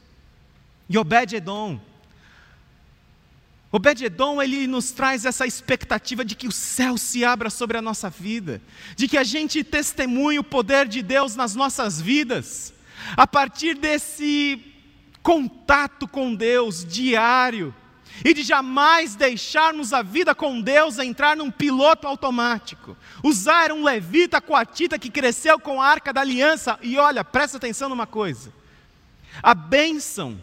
E 0.90 0.98
Obed-Edom, 0.98 1.80
Obed-Edom, 3.72 4.42
ele 4.42 4.68
nos 4.68 4.92
traz 4.92 5.26
essa 5.26 5.46
expectativa 5.46 6.24
de 6.24 6.34
que 6.34 6.48
o 6.48 6.52
céu 6.52 6.98
se 6.98 7.26
abra 7.26 7.50
sobre 7.50 7.78
a 7.78 7.82
nossa 7.82 8.10
vida, 8.10 8.62
de 8.96 9.06
que 9.06 9.18
a 9.18 9.24
gente 9.24 9.66
testemunhe 9.66 10.40
o 10.40 10.44
poder 10.46 10.88
de 10.88 11.02
Deus 11.02 11.36
nas 11.36 11.56
nossas 11.56 12.00
vidas, 12.00 12.74
a 13.18 13.28
partir 13.28 13.76
desse 13.76 14.64
contato 15.22 16.08
com 16.08 16.34
Deus 16.34 16.86
diário, 16.86 17.76
e 18.24 18.34
de 18.34 18.44
jamais 18.44 19.16
deixarmos 19.16 19.92
a 19.92 20.02
vida 20.02 20.34
com 20.34 20.62
Deus 20.62 21.00
entrar 21.00 21.36
num 21.36 21.52
piloto 21.52 22.08
automático. 22.08 22.96
Usar 23.24 23.72
um 23.72 23.84
levita 23.84 24.40
coatita 24.40 25.00
que 25.00 25.10
cresceu 25.10 25.60
com 25.60 25.82
a 25.82 25.88
arca 25.88 26.14
da 26.14 26.22
aliança. 26.22 26.80
E 26.82 26.98
olha, 26.98 27.24
presta 27.24 27.58
atenção 27.58 27.90
numa 27.90 28.08
coisa: 28.08 28.54
a 29.42 29.54
bênção 29.54 30.40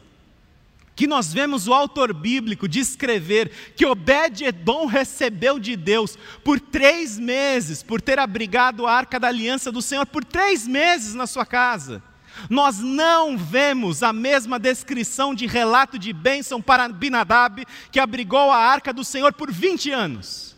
que 0.95 1.07
nós 1.07 1.33
vemos 1.33 1.67
o 1.67 1.73
autor 1.73 2.13
bíblico 2.13 2.69
descrever 2.69 3.51
que 3.75 3.87
Obed-Edom 3.87 4.87
recebeu 4.87 5.59
de 5.59 5.75
Deus 5.75 6.19
por 6.45 6.61
três 6.61 7.19
meses, 7.19 7.83
por 7.83 8.01
ter 8.01 8.19
abrigado 8.19 8.87
a 8.87 8.93
arca 8.93 9.19
da 9.19 9.29
aliança 9.29 9.73
do 9.73 9.81
Senhor 9.81 10.07
por 10.07 10.25
três 10.25 10.67
meses 10.67 11.15
na 11.15 11.27
sua 11.27 11.47
casa. 11.47 12.03
Nós 12.49 12.79
não 12.79 13.37
vemos 13.37 14.03
a 14.03 14.13
mesma 14.13 14.59
descrição 14.59 15.35
de 15.35 15.47
relato 15.47 15.99
de 15.99 16.13
bênção 16.13 16.61
para 16.61 16.89
Binadab, 16.89 17.67
que 17.91 18.01
abrigou 18.01 18.51
a 18.51 18.57
arca 18.57 18.93
do 18.93 19.05
Senhor 19.05 19.33
por 19.33 19.51
20 19.51 19.91
anos. 19.91 20.57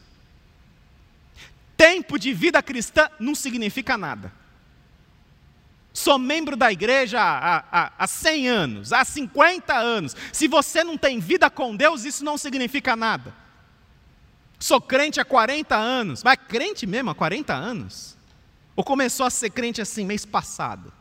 Tempo 1.76 2.18
de 2.18 2.32
vida 2.32 2.62
cristã 2.62 3.08
não 3.18 3.34
significa 3.34 3.98
nada. 3.98 4.32
Sou 5.92 6.18
membro 6.18 6.56
da 6.56 6.72
igreja 6.72 7.20
há, 7.20 7.64
há, 7.70 7.92
há 7.98 8.06
100 8.06 8.48
anos, 8.48 8.92
há 8.92 9.04
50 9.04 9.74
anos. 9.74 10.16
Se 10.32 10.48
você 10.48 10.82
não 10.82 10.98
tem 10.98 11.20
vida 11.20 11.48
com 11.48 11.76
Deus, 11.76 12.04
isso 12.04 12.24
não 12.24 12.36
significa 12.36 12.96
nada. 12.96 13.32
Sou 14.58 14.80
crente 14.80 15.20
há 15.20 15.24
40 15.24 15.76
anos, 15.76 16.22
mas 16.24 16.38
crente 16.48 16.86
mesmo 16.86 17.10
há 17.10 17.14
40 17.14 17.52
anos? 17.52 18.16
Ou 18.74 18.82
começou 18.82 19.26
a 19.26 19.30
ser 19.30 19.50
crente 19.50 19.82
assim 19.82 20.06
mês 20.06 20.24
passado? 20.24 20.92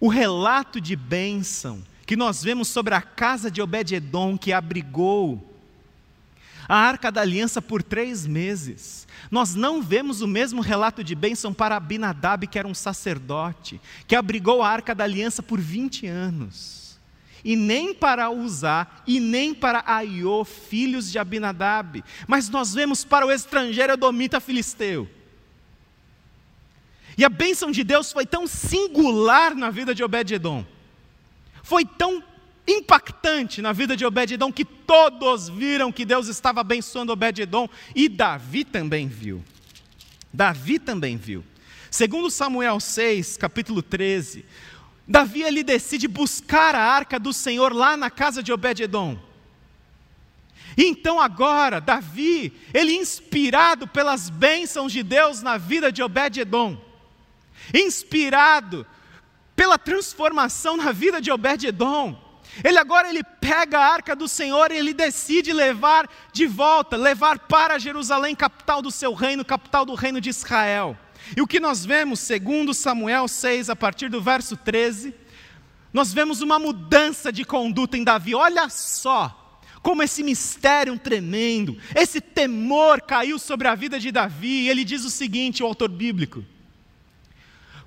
O 0.00 0.08
relato 0.08 0.80
de 0.80 0.94
bênção 0.94 1.82
que 2.06 2.16
nós 2.16 2.42
vemos 2.42 2.68
sobre 2.68 2.94
a 2.94 3.02
casa 3.02 3.50
de 3.50 3.60
Obed-Edom, 3.60 4.38
que 4.38 4.52
abrigou 4.52 5.44
a 6.68 6.76
arca 6.76 7.10
da 7.10 7.20
aliança 7.20 7.60
por 7.60 7.82
três 7.82 8.26
meses. 8.26 9.06
Nós 9.30 9.54
não 9.54 9.82
vemos 9.82 10.22
o 10.22 10.26
mesmo 10.26 10.60
relato 10.60 11.02
de 11.02 11.14
bênção 11.14 11.52
para 11.52 11.76
Abinadab, 11.76 12.46
que 12.46 12.58
era 12.58 12.68
um 12.68 12.74
sacerdote, 12.74 13.80
que 14.06 14.14
abrigou 14.14 14.62
a 14.62 14.68
arca 14.70 14.94
da 14.94 15.04
aliança 15.04 15.42
por 15.42 15.60
20 15.60 16.06
anos. 16.06 16.98
E 17.44 17.56
nem 17.56 17.92
para 17.92 18.30
Uzá, 18.30 18.86
e 19.06 19.20
nem 19.20 19.52
para 19.52 19.82
Aiô, 19.86 20.44
filhos 20.44 21.10
de 21.10 21.18
Abinadab. 21.18 22.04
Mas 22.26 22.48
nós 22.48 22.72
vemos 22.72 23.04
para 23.04 23.26
o 23.26 23.32
estrangeiro 23.32 23.92
Edomita 23.92 24.40
Filisteu 24.40 25.08
e 27.18 27.24
a 27.24 27.28
bênção 27.28 27.72
de 27.72 27.82
Deus 27.82 28.12
foi 28.12 28.24
tão 28.24 28.46
singular 28.46 29.52
na 29.56 29.70
vida 29.70 29.92
de 29.92 30.04
Obed-Edom, 30.04 30.64
foi 31.64 31.84
tão 31.84 32.22
impactante 32.64 33.60
na 33.60 33.72
vida 33.72 33.96
de 33.96 34.06
Obed-Edom 34.06 34.52
que 34.52 34.64
todos 34.64 35.48
viram 35.48 35.90
que 35.90 36.04
Deus 36.04 36.28
estava 36.28 36.60
abençoando 36.60 37.12
Obed-Edom 37.12 37.68
e 37.92 38.08
Davi 38.08 38.64
também 38.64 39.08
viu. 39.08 39.42
Davi 40.32 40.78
também 40.78 41.16
viu. 41.16 41.44
Segundo 41.90 42.30
Samuel 42.30 42.78
6, 42.78 43.36
capítulo 43.36 43.82
13, 43.82 44.44
Davi 45.06 45.42
ele 45.42 45.64
decide 45.64 46.06
buscar 46.06 46.76
a 46.76 46.82
arca 46.82 47.18
do 47.18 47.32
Senhor 47.32 47.72
lá 47.72 47.96
na 47.96 48.10
casa 48.10 48.44
de 48.44 48.52
Obed-Edom. 48.52 49.18
Então 50.76 51.18
agora, 51.18 51.80
Davi, 51.80 52.52
ele 52.72 52.92
inspirado 52.92 53.88
pelas 53.88 54.30
bênçãos 54.30 54.92
de 54.92 55.02
Deus 55.02 55.42
na 55.42 55.58
vida 55.58 55.90
de 55.90 56.00
Obed-Edom, 56.00 56.86
inspirado 57.74 58.86
pela 59.54 59.78
transformação 59.78 60.76
na 60.76 60.92
vida 60.92 61.20
de 61.20 61.30
Obed-Edom. 61.30 62.16
Ele 62.64 62.78
agora 62.78 63.08
ele 63.08 63.22
pega 63.22 63.78
a 63.78 63.92
arca 63.92 64.16
do 64.16 64.26
Senhor 64.26 64.70
e 64.70 64.76
ele 64.76 64.94
decide 64.94 65.52
levar 65.52 66.08
de 66.32 66.46
volta, 66.46 66.96
levar 66.96 67.38
para 67.40 67.78
Jerusalém, 67.78 68.34
capital 68.34 68.80
do 68.80 68.90
seu 68.90 69.14
reino, 69.14 69.44
capital 69.44 69.84
do 69.84 69.94
reino 69.94 70.20
de 70.20 70.30
Israel. 70.30 70.96
E 71.36 71.42
o 71.42 71.46
que 71.46 71.60
nós 71.60 71.84
vemos, 71.84 72.20
segundo 72.20 72.72
Samuel 72.72 73.28
6, 73.28 73.70
a 73.70 73.76
partir 73.76 74.08
do 74.08 74.20
verso 74.20 74.56
13, 74.56 75.14
nós 75.92 76.12
vemos 76.12 76.40
uma 76.40 76.58
mudança 76.58 77.32
de 77.32 77.44
conduta 77.44 77.96
em 77.96 78.04
Davi. 78.04 78.34
Olha 78.34 78.68
só 78.68 79.60
como 79.82 80.02
esse 80.02 80.22
mistério 80.22 80.98
tremendo, 80.98 81.78
esse 81.94 82.20
temor 82.20 83.00
caiu 83.02 83.38
sobre 83.38 83.68
a 83.68 83.74
vida 83.74 83.98
de 83.98 84.10
Davi. 84.10 84.68
Ele 84.68 84.84
diz 84.84 85.04
o 85.04 85.10
seguinte, 85.10 85.62
o 85.62 85.66
autor 85.66 85.88
bíblico: 85.88 86.44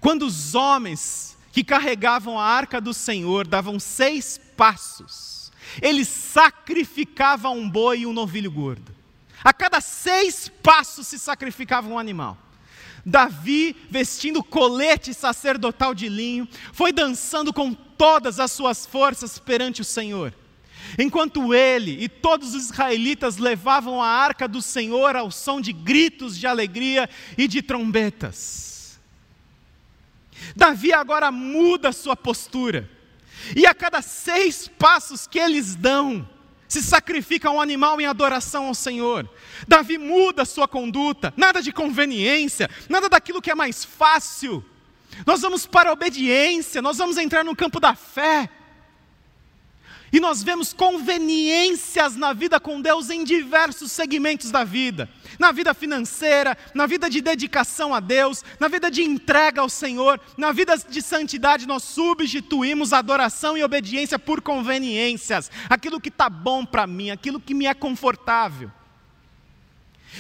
quando 0.02 0.26
os 0.26 0.56
homens 0.56 1.38
que 1.52 1.64
carregavam 1.64 2.40
a 2.40 2.44
arca 2.44 2.82
do 2.82 2.94
Senhor 2.94 3.48
davam 3.48 3.80
seis 3.80 4.42
passos, 4.58 5.52
eles 5.80 6.08
sacrificavam 6.08 7.58
um 7.58 7.70
boi 7.70 8.00
e 8.00 8.06
um 8.08 8.12
novilho 8.12 8.52
gordo. 8.52 8.92
A 9.44 9.54
cada 9.54 9.80
seis 9.80 10.52
passos 10.62 11.08
se 11.08 11.20
sacrificava 11.20 11.88
um 11.88 12.00
animal. 12.00 12.38
Davi, 13.06 13.76
vestindo 13.90 14.44
colete 14.44 15.14
sacerdotal 15.14 15.94
de 15.94 16.10
linho, 16.10 16.48
foi 16.74 16.92
dançando 16.92 17.54
com 17.54 17.74
todas 17.74 18.40
as 18.40 18.52
suas 18.52 18.86
forças 18.86 19.38
perante 19.38 19.82
o 19.82 19.86
Senhor. 19.86 20.34
Enquanto 20.98 21.54
ele 21.54 22.04
e 22.04 22.10
todos 22.10 22.56
os 22.56 22.66
israelitas 22.66 23.38
levavam 23.38 24.02
a 24.02 24.08
arca 24.08 24.48
do 24.48 24.62
Senhor 24.62 25.16
ao 25.16 25.30
som 25.30 25.62
de 25.62 25.72
gritos 25.72 26.38
de 26.38 26.48
alegria 26.48 27.08
e 27.38 27.48
de 27.48 27.62
trombetas. 27.62 28.70
Davi 30.56 30.93
agora 30.93 31.32
muda 31.32 31.91
sua 31.91 32.15
postura, 32.15 32.89
e 33.56 33.65
a 33.65 33.73
cada 33.73 34.01
seis 34.01 34.67
passos 34.67 35.27
que 35.27 35.39
eles 35.39 35.75
dão, 35.75 36.27
se 36.67 36.82
sacrifica 36.82 37.51
um 37.51 37.60
animal 37.60 37.99
em 37.99 38.06
adoração 38.06 38.67
ao 38.67 38.73
Senhor. 38.73 39.30
Davi 39.67 39.97
muda 39.97 40.45
sua 40.45 40.67
conduta, 40.67 41.34
nada 41.36 41.62
de 41.62 41.71
conveniência, 41.71 42.69
nada 42.88 43.10
daquilo 43.10 43.41
que 43.41 43.51
é 43.51 43.56
mais 43.56 43.84
fácil. 43.84 44.63
Nós 45.25 45.41
vamos 45.41 45.65
para 45.65 45.89
a 45.89 45.93
obediência, 45.93 46.82
nós 46.82 46.97
vamos 46.97 47.17
entrar 47.17 47.43
no 47.43 47.56
campo 47.56 47.80
da 47.80 47.93
fé. 47.93 48.49
E 50.12 50.19
nós 50.19 50.43
vemos 50.43 50.74
conveniências 50.74 52.17
na 52.17 52.34
vida 52.34 52.60
com 52.60 52.82
Deus 52.82 53.10
em 53.10 53.24
diversos 53.24 53.93
segmentos 53.93 54.52
da 54.52 54.62
vida. 54.65 55.10
Na 55.39 55.54
vida 55.54 55.74
financeira, 55.74 56.58
na 56.74 56.86
vida 56.86 57.10
de 57.10 57.21
dedicação 57.21 57.95
a 57.95 58.02
Deus, 58.02 58.43
na 58.60 58.67
vida 58.67 58.91
de 58.91 59.02
entrega 59.02 59.62
ao 59.62 59.69
Senhor, 59.69 60.19
na 60.38 60.52
vida 60.52 60.78
de 60.78 61.02
santidade, 61.02 61.65
nós 61.65 61.84
substituímos 61.84 62.91
adoração 62.91 63.58
e 63.58 63.63
obediência 63.63 64.19
por 64.19 64.41
conveniências. 64.41 65.50
Aquilo 65.69 66.02
que 66.02 66.10
está 66.10 66.30
bom 66.30 66.65
para 66.65 66.86
mim, 66.86 67.10
aquilo 67.10 67.39
que 67.39 67.54
me 67.54 67.65
é 67.65 67.74
confortável. 67.74 68.69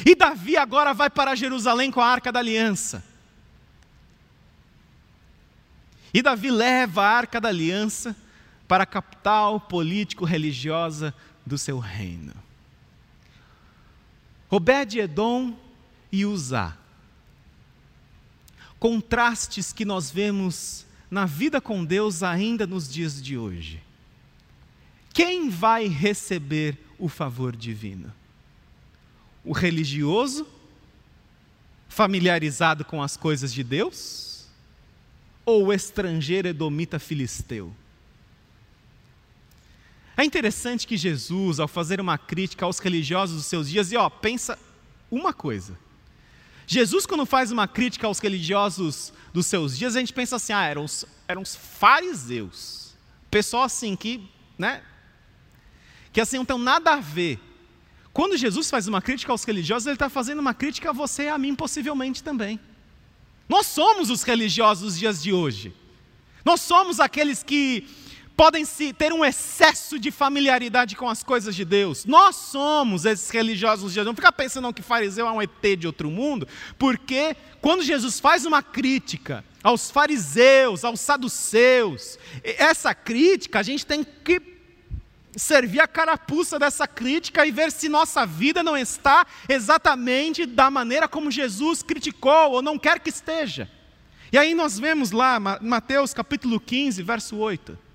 E 0.05 0.15
Davi 0.15 0.55
agora 0.55 0.93
vai 0.93 1.09
para 1.09 1.35
Jerusalém 1.35 1.91
com 1.91 1.99
a 1.99 2.07
arca 2.07 2.31
da 2.31 2.39
aliança. 2.39 3.03
E 6.13 6.21
Davi 6.21 6.49
leva 6.49 7.03
a 7.03 7.09
arca 7.09 7.41
da 7.41 7.49
aliança 7.49 8.15
para 8.71 8.85
a 8.85 8.87
capital 8.87 9.59
político-religiosa 9.59 11.13
do 11.45 11.57
seu 11.57 11.77
reino. 11.77 12.33
Obed-Edom 14.49 15.59
e 16.09 16.25
Uzá. 16.25 16.77
Contrastes 18.79 19.73
que 19.73 19.83
nós 19.83 20.09
vemos 20.09 20.85
na 21.09 21.25
vida 21.25 21.59
com 21.59 21.83
Deus 21.83 22.23
ainda 22.23 22.65
nos 22.65 22.89
dias 22.89 23.21
de 23.21 23.37
hoje. 23.37 23.83
Quem 25.13 25.49
vai 25.49 25.87
receber 25.87 26.77
o 26.97 27.09
favor 27.09 27.53
divino? 27.53 28.09
O 29.43 29.51
religioso, 29.51 30.47
familiarizado 31.89 32.85
com 32.85 33.03
as 33.03 33.17
coisas 33.17 33.53
de 33.53 33.65
Deus? 33.65 34.47
Ou 35.45 35.65
o 35.65 35.73
estrangeiro 35.73 36.47
edomita 36.47 36.99
filisteu? 36.99 37.75
É 40.15 40.23
interessante 40.23 40.85
que 40.85 40.97
Jesus, 40.97 41.59
ao 41.59 41.67
fazer 41.67 41.99
uma 42.01 42.17
crítica 42.17 42.65
aos 42.65 42.79
religiosos 42.79 43.37
dos 43.37 43.45
seus 43.45 43.69
dias, 43.69 43.91
e 43.91 43.97
ó, 43.97 44.09
pensa 44.09 44.57
uma 45.09 45.33
coisa. 45.33 45.77
Jesus, 46.67 47.05
quando 47.05 47.25
faz 47.25 47.51
uma 47.51 47.67
crítica 47.67 48.07
aos 48.07 48.19
religiosos 48.19 49.11
dos 49.33 49.45
seus 49.45 49.77
dias, 49.77 49.95
a 49.95 49.99
gente 49.99 50.13
pensa 50.13 50.35
assim: 50.35 50.53
ah, 50.53 50.63
eram 50.63 50.85
os, 50.85 51.05
eram 51.27 51.41
os 51.41 51.55
fariseus. 51.55 52.93
Pessoal 53.29 53.63
assim 53.63 53.95
que, 53.95 54.27
né? 54.57 54.81
Que 56.13 56.21
assim 56.21 56.37
não 56.37 56.45
tem 56.45 56.57
nada 56.59 56.93
a 56.93 56.99
ver. 56.99 57.39
Quando 58.13 58.37
Jesus 58.37 58.69
faz 58.69 58.87
uma 58.87 59.01
crítica 59.01 59.31
aos 59.31 59.43
religiosos, 59.43 59.87
ele 59.87 59.95
está 59.95 60.09
fazendo 60.09 60.39
uma 60.39 60.53
crítica 60.53 60.89
a 60.89 60.93
você 60.93 61.23
e 61.23 61.29
a 61.29 61.37
mim, 61.37 61.55
possivelmente 61.55 62.21
também. 62.21 62.59
Nós 63.47 63.67
somos 63.67 64.09
os 64.09 64.23
religiosos 64.23 64.83
dos 64.83 64.99
dias 64.99 65.21
de 65.21 65.31
hoje. 65.33 65.73
Nós 66.43 66.61
somos 66.61 66.99
aqueles 66.99 67.43
que 67.43 67.87
podem 68.35 68.65
se 68.65 68.93
ter 68.93 69.13
um 69.13 69.23
excesso 69.23 69.99
de 69.99 70.11
familiaridade 70.11 70.95
com 70.95 71.07
as 71.07 71.23
coisas 71.23 71.55
de 71.55 71.63
Deus. 71.63 72.05
Nós 72.05 72.35
somos 72.35 73.05
esses 73.05 73.29
religiosos 73.29 73.91
de 73.91 73.95
Deus. 73.95 74.07
Não 74.07 74.15
fica 74.15 74.31
pensando 74.31 74.73
que 74.73 74.81
fariseu 74.81 75.27
é 75.27 75.31
um 75.31 75.41
ET 75.41 75.77
de 75.77 75.87
outro 75.87 76.09
mundo, 76.09 76.47
porque 76.77 77.35
quando 77.61 77.83
Jesus 77.83 78.19
faz 78.19 78.45
uma 78.45 78.63
crítica 78.63 79.43
aos 79.63 79.91
fariseus, 79.91 80.83
aos 80.83 80.99
saduceus, 80.99 82.17
essa 82.43 82.95
crítica 82.95 83.59
a 83.59 83.63
gente 83.63 83.85
tem 83.85 84.03
que 84.03 84.41
servir 85.35 85.79
a 85.79 85.87
carapuça 85.87 86.59
dessa 86.59 86.87
crítica 86.87 87.45
e 87.45 87.51
ver 87.51 87.71
se 87.71 87.87
nossa 87.87 88.25
vida 88.25 88.61
não 88.63 88.75
está 88.75 89.25
exatamente 89.47 90.45
da 90.45 90.69
maneira 90.69 91.07
como 91.07 91.31
Jesus 91.31 91.81
criticou 91.83 92.51
ou 92.51 92.61
não 92.61 92.77
quer 92.77 92.99
que 92.99 93.09
esteja. 93.09 93.69
E 94.31 94.37
aí 94.37 94.53
nós 94.53 94.79
vemos 94.79 95.11
lá, 95.11 95.39
Mateus 95.61 96.13
capítulo 96.13 96.59
15, 96.59 97.03
verso 97.03 97.35
8. 97.37 97.90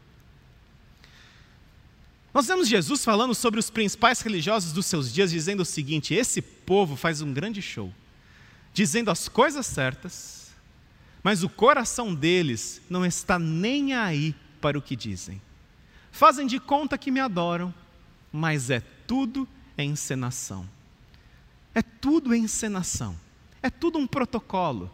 Nós 2.37 2.49
vemos 2.49 2.69
Jesus 2.69 3.03
falando 3.03 3.35
sobre 3.35 3.59
os 3.59 3.71
principais 3.71 4.21
religiosos 4.21 4.71
dos 4.71 4.85
seus 4.85 5.11
dias, 5.11 5.31
dizendo 5.31 5.61
o 5.61 5.65
seguinte: 5.65 6.13
esse 6.13 6.43
povo 6.43 6.95
faz 6.95 7.23
um 7.23 7.33
grande 7.33 7.63
show, 7.63 7.91
dizendo 8.75 9.11
as 9.11 9.27
coisas 9.27 9.65
certas, 9.65 10.51
mas 11.23 11.43
o 11.43 11.49
coração 11.49 12.15
deles 12.15 12.83
não 12.91 13.07
está 13.07 13.39
nem 13.39 13.95
aí 13.95 14.35
para 14.61 14.79
o 14.79 14.83
que 14.83 14.95
dizem. 14.95 15.41
Fazem 16.13 16.47
de 16.47 16.61
conta 16.61 16.99
que 16.99 17.11
me 17.11 17.21
adoram, 17.21 17.73
mas 18.31 18.69
é 18.69 18.83
tudo 19.07 19.49
encenação. 19.79 20.69
É 21.75 21.81
tudo 21.81 22.35
encenação. 22.35 23.19
É 23.63 23.71
tudo 23.71 23.99
um 23.99 24.07
protocolo. 24.07 24.91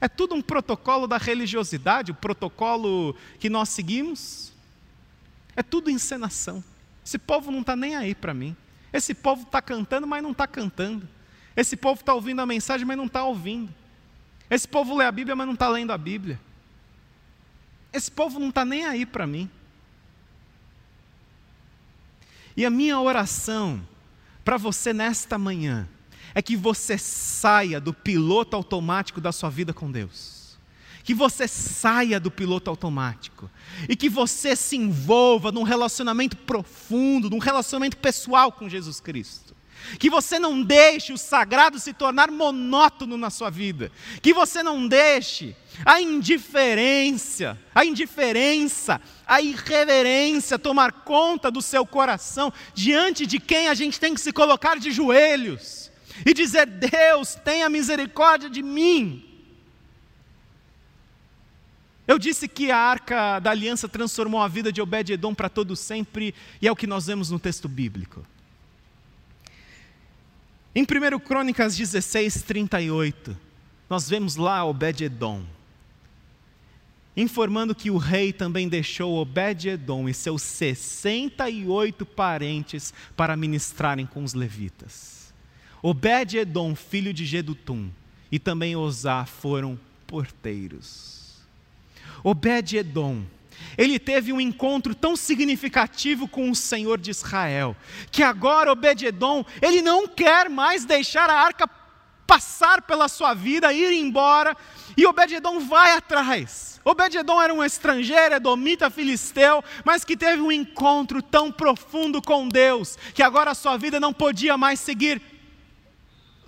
É 0.00 0.08
tudo 0.08 0.34
um 0.34 0.40
protocolo 0.40 1.06
da 1.06 1.18
religiosidade, 1.18 2.10
o 2.10 2.14
protocolo 2.14 3.14
que 3.38 3.50
nós 3.50 3.68
seguimos. 3.68 4.50
É 5.54 5.62
tudo 5.62 5.90
encenação. 5.90 6.64
Esse 7.06 7.18
povo 7.18 7.52
não 7.52 7.60
está 7.60 7.76
nem 7.76 7.94
aí 7.94 8.16
para 8.16 8.34
mim. 8.34 8.56
Esse 8.92 9.14
povo 9.14 9.44
está 9.44 9.62
cantando, 9.62 10.08
mas 10.08 10.20
não 10.20 10.32
está 10.32 10.44
cantando. 10.44 11.08
Esse 11.56 11.76
povo 11.76 12.00
está 12.00 12.12
ouvindo 12.12 12.40
a 12.40 12.46
mensagem, 12.46 12.84
mas 12.84 12.96
não 12.96 13.06
está 13.06 13.22
ouvindo. 13.22 13.72
Esse 14.50 14.66
povo 14.66 14.96
lê 14.96 15.04
a 15.04 15.12
Bíblia, 15.12 15.36
mas 15.36 15.46
não 15.46 15.54
está 15.54 15.68
lendo 15.68 15.92
a 15.92 15.96
Bíblia. 15.98 16.40
Esse 17.92 18.10
povo 18.10 18.40
não 18.40 18.48
está 18.48 18.64
nem 18.64 18.84
aí 18.84 19.06
para 19.06 19.24
mim. 19.24 19.48
E 22.56 22.66
a 22.66 22.70
minha 22.70 22.98
oração 22.98 23.86
para 24.44 24.56
você 24.56 24.92
nesta 24.92 25.38
manhã 25.38 25.88
é 26.34 26.42
que 26.42 26.56
você 26.56 26.98
saia 26.98 27.80
do 27.80 27.94
piloto 27.94 28.56
automático 28.56 29.20
da 29.20 29.30
sua 29.30 29.48
vida 29.48 29.72
com 29.72 29.92
Deus 29.92 30.35
que 31.06 31.14
você 31.14 31.46
saia 31.46 32.18
do 32.18 32.32
piloto 32.32 32.68
automático 32.68 33.48
e 33.88 33.94
que 33.94 34.08
você 34.08 34.56
se 34.56 34.76
envolva 34.76 35.52
num 35.52 35.62
relacionamento 35.62 36.36
profundo, 36.36 37.30
num 37.30 37.38
relacionamento 37.38 37.96
pessoal 37.96 38.50
com 38.50 38.68
Jesus 38.68 38.98
Cristo. 38.98 39.54
Que 40.00 40.10
você 40.10 40.36
não 40.40 40.60
deixe 40.60 41.12
o 41.12 41.16
sagrado 41.16 41.78
se 41.78 41.92
tornar 41.92 42.28
monótono 42.28 43.16
na 43.16 43.30
sua 43.30 43.50
vida. 43.50 43.92
Que 44.20 44.34
você 44.34 44.64
não 44.64 44.88
deixe 44.88 45.54
a 45.84 46.00
indiferença, 46.00 47.56
a 47.72 47.84
indiferença, 47.84 49.00
a 49.24 49.40
irreverência 49.40 50.58
tomar 50.58 50.90
conta 50.90 51.52
do 51.52 51.62
seu 51.62 51.86
coração 51.86 52.52
diante 52.74 53.26
de 53.26 53.38
quem 53.38 53.68
a 53.68 53.74
gente 53.74 54.00
tem 54.00 54.12
que 54.12 54.20
se 54.20 54.32
colocar 54.32 54.76
de 54.80 54.90
joelhos 54.90 55.88
e 56.24 56.34
dizer: 56.34 56.66
Deus, 56.66 57.36
tenha 57.36 57.68
misericórdia 57.68 58.50
de 58.50 58.60
mim. 58.60 59.25
Eu 62.06 62.18
disse 62.18 62.46
que 62.46 62.70
a 62.70 62.78
arca 62.78 63.40
da 63.40 63.50
aliança 63.50 63.88
transformou 63.88 64.40
a 64.40 64.46
vida 64.46 64.70
de 64.70 64.80
Obed-Edom 64.80 65.34
para 65.34 65.48
todo 65.48 65.74
sempre, 65.74 66.34
e 66.62 66.68
é 66.68 66.70
o 66.72 66.76
que 66.76 66.86
nós 66.86 67.06
vemos 67.06 67.30
no 67.30 67.38
texto 67.38 67.68
bíblico. 67.68 68.24
Em 70.72 70.82
1 70.82 71.18
Crônicas 71.20 71.76
16, 71.76 72.42
38, 72.42 73.36
nós 73.90 74.08
vemos 74.08 74.36
lá 74.36 74.64
Obed-Edom, 74.64 75.42
informando 77.16 77.74
que 77.74 77.90
o 77.90 77.96
rei 77.96 78.32
também 78.32 78.68
deixou 78.68 79.16
Obed-Edom 79.16 80.08
e 80.08 80.14
seus 80.14 80.42
68 80.42 82.06
parentes 82.06 82.92
para 83.16 83.36
ministrarem 83.36 84.06
com 84.06 84.22
os 84.22 84.34
levitas. 84.34 85.34
Obed-Edom, 85.82 86.76
filho 86.76 87.12
de 87.12 87.24
Gedutum, 87.24 87.90
e 88.30 88.38
também 88.38 88.76
Osá 88.76 89.24
foram 89.24 89.80
porteiros. 90.06 91.15
Obed-Edom, 92.26 93.22
ele 93.78 94.00
teve 94.00 94.32
um 94.32 94.40
encontro 94.40 94.96
tão 94.96 95.14
significativo 95.14 96.26
com 96.26 96.50
o 96.50 96.56
Senhor 96.56 96.98
de 96.98 97.12
Israel, 97.12 97.76
que 98.10 98.20
agora 98.20 98.72
Obed-Edom, 98.72 99.44
ele 99.62 99.80
não 99.80 100.08
quer 100.08 100.50
mais 100.50 100.84
deixar 100.84 101.30
a 101.30 101.38
arca 101.38 101.70
passar 102.26 102.82
pela 102.82 103.06
sua 103.06 103.32
vida, 103.32 103.72
ir 103.72 103.92
embora, 103.92 104.56
e 104.96 105.06
Obed-Edom 105.06 105.60
vai 105.60 105.92
atrás. 105.92 106.80
Obed-Edom 106.84 107.40
era 107.40 107.54
um 107.54 107.62
estrangeiro, 107.62 108.34
edomita, 108.34 108.90
filisteu, 108.90 109.62
mas 109.84 110.04
que 110.04 110.16
teve 110.16 110.42
um 110.42 110.50
encontro 110.50 111.22
tão 111.22 111.52
profundo 111.52 112.20
com 112.20 112.48
Deus, 112.48 112.98
que 113.14 113.22
agora 113.22 113.52
a 113.52 113.54
sua 113.54 113.76
vida 113.76 114.00
não 114.00 114.12
podia 114.12 114.58
mais 114.58 114.80
seguir 114.80 115.22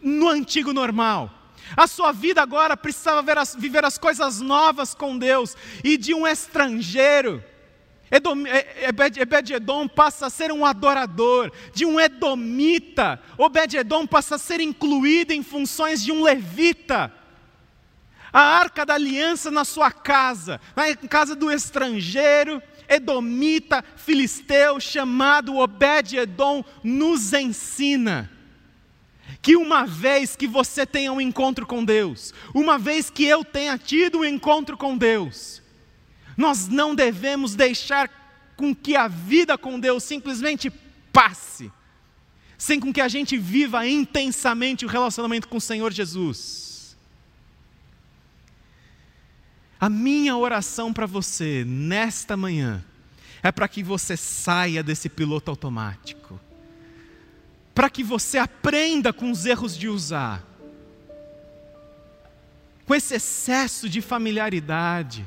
no 0.03 0.29
antigo 0.29 0.73
normal 0.73 1.38
A 1.77 1.87
sua 1.87 2.13
vida 2.13 2.43
agora 2.43 2.77
precisava 2.77 3.23
viver 3.59 3.85
as 3.85 3.99
coisas 3.99 4.41
novas 4.41 4.95
com 4.95 5.19
Deus, 5.19 5.57
e 5.85 5.97
de 5.97 6.15
um 6.15 6.27
estrangeiro, 6.27 7.43
Ebed-Edom 8.11 9.87
passa 9.87 10.27
a 10.27 10.31
ser 10.31 10.51
um 10.51 10.65
adorador, 10.65 11.53
de 11.75 11.85
um 11.85 12.01
edomita, 12.01 13.21
Obed-Edom 13.37 14.07
passa 14.07 14.37
a 14.37 14.39
ser 14.39 14.61
incluído 14.61 15.33
em 15.33 15.43
funções 15.43 16.03
de 16.03 16.11
um 16.11 16.23
levita. 16.23 17.13
A 18.33 18.41
arca 18.41 18.85
da 18.85 18.95
aliança 18.95 19.51
na 19.51 19.65
sua 19.65 19.91
casa, 19.91 20.61
na 20.75 20.95
casa 21.09 21.35
do 21.35 21.51
estrangeiro, 21.51 22.63
edomita, 22.89 23.85
filisteu, 23.97 24.81
chamado 24.81 25.57
Obed-Edom, 25.57 26.65
nos 26.83 27.33
ensina 27.33 28.31
que 29.41 29.57
uma 29.57 29.87
vez 29.87 30.35
que 30.37 30.47
você 30.47 30.85
tenha 30.85 31.13
um 31.13 31.21
encontro 31.21 31.67
com 31.67 31.85
Deus, 31.85 32.35
uma 32.55 32.79
vez 32.79 33.09
que 33.09 33.25
eu 33.25 33.45
tenha 33.45 33.79
tido 33.79 34.19
um 34.19 34.25
encontro 34.25 34.77
com 34.77 34.97
Deus, 34.97 35.63
nós 36.37 36.69
não 36.69 36.95
devemos 36.95 37.55
deixar 37.55 38.11
com 38.57 38.75
que 38.75 38.97
a 38.97 39.07
vida 39.07 39.57
com 39.57 39.79
Deus 39.79 40.03
simplesmente 40.03 40.71
passe, 41.13 41.71
sem 42.57 42.81
com 42.81 42.93
que 42.93 43.01
a 43.01 43.09
gente 43.09 43.37
viva 43.37 43.87
intensamente 43.87 44.85
o 44.85 44.89
relacionamento 44.89 45.49
com 45.49 45.59
o 45.59 45.61
Senhor 45.61 45.93
Jesus. 45.93 46.97
A 49.81 49.89
minha 49.89 50.37
oração 50.37 50.93
para 50.93 51.07
você 51.07 51.65
nesta 51.65 52.37
manhã 52.37 52.85
é 53.43 53.53
para 53.53 53.69
que 53.69 53.81
você 53.81 54.17
saia 54.17 54.83
desse 54.83 55.09
piloto 55.09 55.53
automático 55.53 56.41
para 57.79 57.89
que 57.89 58.03
você 58.03 58.39
aprenda 58.39 59.13
com 59.13 59.31
os 59.31 59.47
erros 59.47 59.79
de 59.79 59.87
usar, 59.87 60.45
com 62.85 62.93
esse 62.93 63.15
excesso 63.15 63.89
de 63.89 64.01
familiaridade, 64.01 65.25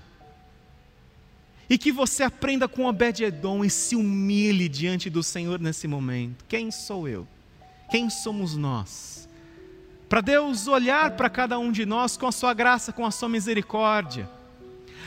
e 1.70 1.78
que 1.78 1.94
você 1.94 2.24
aprenda 2.24 2.68
com 2.68 2.84
Obed-Edom 2.84 3.64
e 3.64 3.70
se 3.70 3.96
humilhe 3.96 4.68
diante 4.68 5.10
do 5.10 5.24
Senhor 5.24 5.62
nesse 5.62 5.88
momento. 5.88 6.44
Quem 6.46 6.72
sou 6.72 7.08
eu? 7.08 7.26
Quem 7.90 8.10
somos 8.10 8.58
nós? 8.58 9.30
Para 10.10 10.20
Deus 10.20 10.68
olhar 10.68 11.12
para 11.12 11.30
cada 11.30 11.58
um 11.58 11.72
de 11.72 11.86
nós 11.86 12.18
com 12.18 12.28
a 12.28 12.34
sua 12.34 12.54
graça, 12.54 12.92
com 12.92 13.06
a 13.06 13.12
sua 13.12 13.30
misericórdia. 13.30 14.30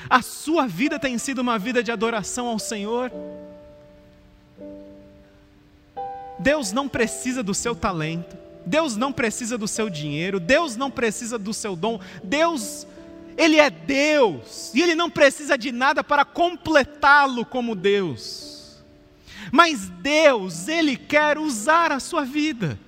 A 0.08 0.22
sua 0.22 0.66
vida 0.66 0.98
tem 0.98 1.18
sido 1.18 1.40
uma 1.40 1.58
vida 1.58 1.82
de 1.82 1.92
adoração 1.92 2.46
ao 2.46 2.58
Senhor? 2.58 3.12
Deus 6.38 6.72
não 6.72 6.88
precisa 6.88 7.42
do 7.42 7.54
seu 7.54 7.74
talento, 7.74 8.36
Deus 8.66 8.96
não 8.96 9.12
precisa 9.12 9.58
do 9.58 9.68
seu 9.68 9.90
dinheiro, 9.90 10.40
Deus 10.40 10.76
não 10.76 10.90
precisa 10.90 11.38
do 11.38 11.52
seu 11.52 11.76
dom, 11.76 12.00
Deus, 12.22 12.86
Ele 13.36 13.58
é 13.58 13.70
Deus, 13.70 14.72
e 14.74 14.82
Ele 14.82 14.94
não 14.94 15.10
precisa 15.10 15.56
de 15.56 15.70
nada 15.70 16.02
para 16.02 16.24
completá-lo 16.24 17.44
como 17.44 17.74
Deus. 17.74 18.82
Mas 19.52 19.88
Deus, 19.88 20.68
Ele 20.68 20.96
quer 20.96 21.38
usar 21.38 21.92
a 21.92 22.00
sua 22.00 22.24
vida, 22.24 22.78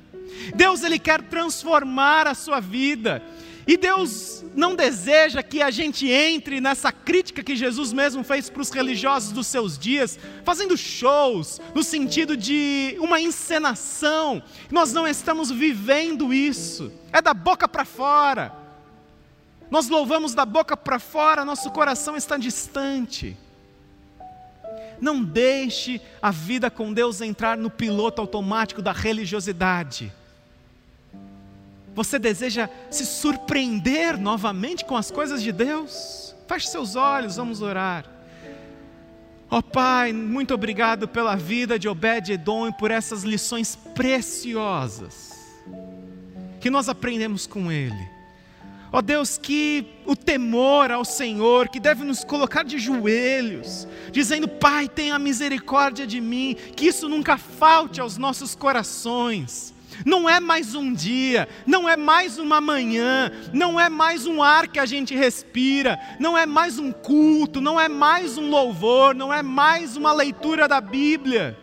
Deus, 0.55 0.83
Ele 0.83 0.99
quer 0.99 1.23
transformar 1.23 2.27
a 2.27 2.35
sua 2.35 2.61
vida, 2.61 3.23
e 3.67 3.77
Deus 3.77 4.45
não 4.55 4.77
deseja 4.77 5.43
que 5.43 5.61
a 5.61 5.73
gente 5.73 6.09
entre 6.09 6.61
nessa 6.61 6.93
crítica 6.93 7.43
que 7.43 7.57
Jesus 7.57 7.93
mesmo 7.93 8.23
fez 8.23 8.49
para 8.49 8.63
os 8.63 8.71
religiosos 8.71 9.33
dos 9.33 9.49
seus 9.49 9.77
dias, 9.77 10.17
fazendo 10.45 10.77
shows, 10.77 11.61
no 11.75 11.83
sentido 11.83 12.37
de 12.37 12.97
uma 13.01 13.21
encenação. 13.21 14.41
Nós 14.71 14.93
não 14.93 15.07
estamos 15.07 15.51
vivendo 15.51 16.33
isso, 16.33 16.93
é 17.13 17.21
da 17.21 17.35
boca 17.35 17.67
para 17.67 17.85
fora. 17.85 18.53
Nós 19.69 19.89
louvamos 19.89 20.33
da 20.33 20.47
boca 20.47 20.77
para 20.77 21.01
fora, 21.01 21.45
nosso 21.45 21.69
coração 21.73 22.17
está 22.17 22.37
distante. 22.37 23.37
Não 25.01 25.25
deixe 25.25 26.01
a 26.23 26.31
vida 26.31 26.71
com 26.71 26.93
Deus 26.93 27.21
entrar 27.21 27.57
no 27.59 27.69
piloto 27.69 28.21
automático 28.21 28.81
da 28.81 28.93
religiosidade. 28.93 30.13
Você 31.97 32.19
deseja 32.19 32.69
se 32.91 33.07
surpreender 33.07 34.19
novamente 34.19 34.85
com 34.85 34.99
as 34.99 35.11
coisas 35.11 35.43
de 35.43 35.51
Deus? 35.51 36.37
Feche 36.47 36.69
seus 36.69 36.95
olhos, 36.95 37.37
vamos 37.37 37.63
orar. 37.63 38.05
Ó 39.51 39.59
oh, 39.59 39.63
Pai, 39.63 40.13
muito 40.13 40.53
obrigado 40.53 41.09
pela 41.09 41.35
vida 41.37 41.79
de 41.79 41.89
Obed-Edom 41.89 42.69
e 42.69 42.73
por 42.73 42.91
essas 42.91 43.23
lições 43.23 43.77
preciosas 43.95 45.35
que 46.61 46.69
nós 46.69 46.87
aprendemos 46.91 47.47
com 47.47 47.73
ele. 47.73 48.11
Ó 48.93 48.99
oh 48.99 49.03
Deus, 49.03 49.39
que 49.39 49.87
o 50.05 50.15
temor 50.15 50.91
ao 50.93 51.05
Senhor, 51.05 51.71
que 51.71 51.81
deve 51.81 52.05
nos 52.05 52.23
colocar 52.23 52.63
de 52.63 52.79
joelhos, 52.79 53.89
dizendo: 54.13 54.47
Pai, 54.47 54.87
tenha 54.87 55.19
misericórdia 55.19 56.07
de 56.07 56.21
mim, 56.21 56.57
que 56.77 56.89
isso 56.89 57.09
nunca 57.09 57.39
falte 57.39 58.03
aos 58.03 58.19
nossos 58.19 58.55
corações 58.55 59.75
não 60.05 60.29
é 60.29 60.41
mais 60.41 60.75
um 60.75 60.93
dia, 60.93 61.49
não 61.67 61.89
é 61.89 61.97
mais 61.97 62.39
uma 62.39 62.61
manhã, 62.61 63.31
não 63.53 63.79
é 63.79 63.89
mais 63.89 64.27
um 64.27 64.43
ar 64.43 64.69
que 64.69 64.79
a 64.79 64.87
gente 64.87 65.15
respira, 65.15 65.99
não 66.19 66.37
é 66.37 66.47
mais 66.47 66.79
um 66.79 66.93
culto, 66.93 67.61
não 67.61 67.81
é 67.81 67.89
mais 67.89 68.37
um 68.37 68.51
louvor, 68.51 69.15
não 69.15 69.33
é 69.33 69.43
mais 69.43 69.97
uma 69.97 70.13
leitura 70.13 70.69
da 70.69 70.81
Bíblia. 70.81 71.57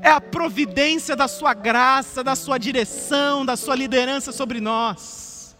É 0.00 0.10
a 0.10 0.20
providência 0.20 1.16
da 1.16 1.26
Sua 1.26 1.54
graça, 1.54 2.22
da 2.22 2.36
Sua 2.36 2.58
direção, 2.58 3.44
da 3.44 3.56
Sua 3.56 3.74
liderança 3.74 4.30
sobre 4.30 4.60
nós. 4.60 5.56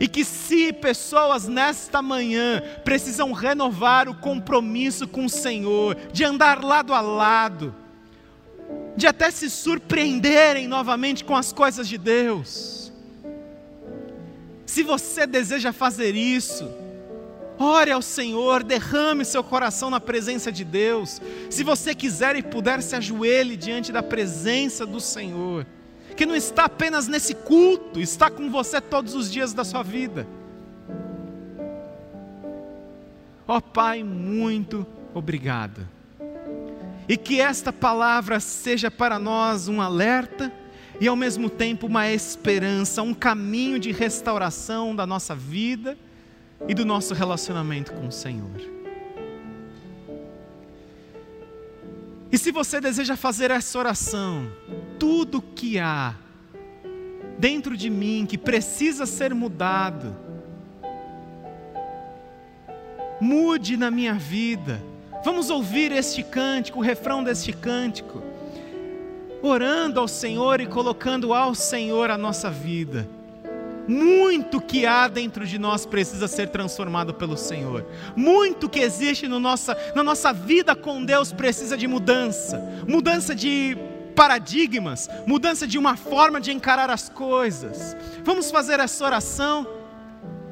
E 0.00 0.08
que 0.08 0.24
se 0.24 0.72
pessoas 0.72 1.46
nesta 1.46 2.02
manhã 2.02 2.60
precisam 2.84 3.32
renovar 3.32 4.08
o 4.08 4.14
compromisso 4.14 5.06
com 5.06 5.26
o 5.26 5.30
Senhor, 5.30 5.96
de 6.12 6.24
andar 6.24 6.62
lado 6.64 6.92
a 6.92 7.00
lado, 7.00 7.74
de 8.96 9.06
até 9.06 9.30
se 9.30 9.50
surpreenderem 9.50 10.68
novamente 10.68 11.24
com 11.24 11.34
as 11.34 11.52
coisas 11.52 11.88
de 11.88 11.98
Deus. 11.98 12.92
Se 14.66 14.82
você 14.82 15.26
deseja 15.26 15.72
fazer 15.72 16.14
isso, 16.14 16.70
ore 17.58 17.90
ao 17.90 18.02
Senhor, 18.02 18.62
derrame 18.62 19.24
seu 19.24 19.42
coração 19.42 19.90
na 19.90 20.00
presença 20.00 20.50
de 20.50 20.64
Deus. 20.64 21.20
Se 21.50 21.64
você 21.64 21.94
quiser 21.94 22.36
e 22.36 22.42
puder, 22.42 22.82
se 22.82 22.94
ajoelhe 22.96 23.56
diante 23.56 23.92
da 23.92 24.02
presença 24.02 24.86
do 24.86 25.00
Senhor, 25.00 25.66
que 26.16 26.26
não 26.26 26.36
está 26.36 26.64
apenas 26.64 27.08
nesse 27.08 27.34
culto, 27.34 28.00
está 28.00 28.30
com 28.30 28.50
você 28.50 28.80
todos 28.80 29.14
os 29.14 29.30
dias 29.30 29.52
da 29.52 29.64
sua 29.64 29.82
vida. 29.82 30.26
Ó 33.46 33.58
oh, 33.58 33.60
Pai, 33.60 34.02
muito 34.02 34.86
obrigado 35.12 35.94
e 37.08 37.16
que 37.16 37.40
esta 37.40 37.72
palavra 37.72 38.40
seja 38.40 38.90
para 38.90 39.18
nós 39.18 39.68
um 39.68 39.80
alerta 39.80 40.52
e 41.00 41.08
ao 41.08 41.16
mesmo 41.16 41.50
tempo 41.50 41.86
uma 41.86 42.10
esperança, 42.10 43.02
um 43.02 43.12
caminho 43.12 43.78
de 43.78 43.92
restauração 43.92 44.94
da 44.94 45.06
nossa 45.06 45.34
vida 45.34 45.98
e 46.68 46.74
do 46.74 46.84
nosso 46.84 47.14
relacionamento 47.14 47.92
com 47.92 48.06
o 48.06 48.12
Senhor. 48.12 48.60
E 52.30 52.38
se 52.38 52.50
você 52.50 52.80
deseja 52.80 53.16
fazer 53.16 53.50
essa 53.50 53.78
oração, 53.78 54.50
tudo 54.98 55.42
que 55.42 55.78
há 55.78 56.14
dentro 57.38 57.76
de 57.76 57.90
mim 57.90 58.26
que 58.28 58.38
precisa 58.38 59.06
ser 59.06 59.34
mudado, 59.34 60.16
mude 63.20 63.76
na 63.76 63.90
minha 63.90 64.14
vida 64.14 64.82
Vamos 65.24 65.48
ouvir 65.48 65.90
este 65.90 66.22
cântico, 66.22 66.80
o 66.80 66.82
refrão 66.82 67.24
deste 67.24 67.50
cântico, 67.50 68.22
orando 69.40 69.98
ao 69.98 70.06
Senhor 70.06 70.60
e 70.60 70.66
colocando 70.66 71.32
ao 71.32 71.54
Senhor 71.54 72.10
a 72.10 72.18
nossa 72.18 72.50
vida. 72.50 73.08
Muito 73.88 74.60
que 74.60 74.84
há 74.84 75.08
dentro 75.08 75.46
de 75.46 75.58
nós 75.58 75.86
precisa 75.86 76.28
ser 76.28 76.48
transformado 76.50 77.14
pelo 77.14 77.38
Senhor. 77.38 77.86
Muito 78.14 78.68
que 78.68 78.80
existe 78.80 79.26
no 79.26 79.40
nossa, 79.40 79.76
na 79.94 80.02
nossa 80.02 80.30
vida 80.30 80.76
com 80.76 81.02
Deus 81.02 81.32
precisa 81.32 81.76
de 81.76 81.86
mudança 81.86 82.62
mudança 82.86 83.34
de 83.34 83.76
paradigmas, 84.14 85.08
mudança 85.26 85.66
de 85.66 85.78
uma 85.78 85.96
forma 85.96 86.40
de 86.40 86.52
encarar 86.52 86.90
as 86.90 87.08
coisas. 87.08 87.96
Vamos 88.22 88.50
fazer 88.50 88.78
essa 88.78 89.04
oração. 89.04 89.66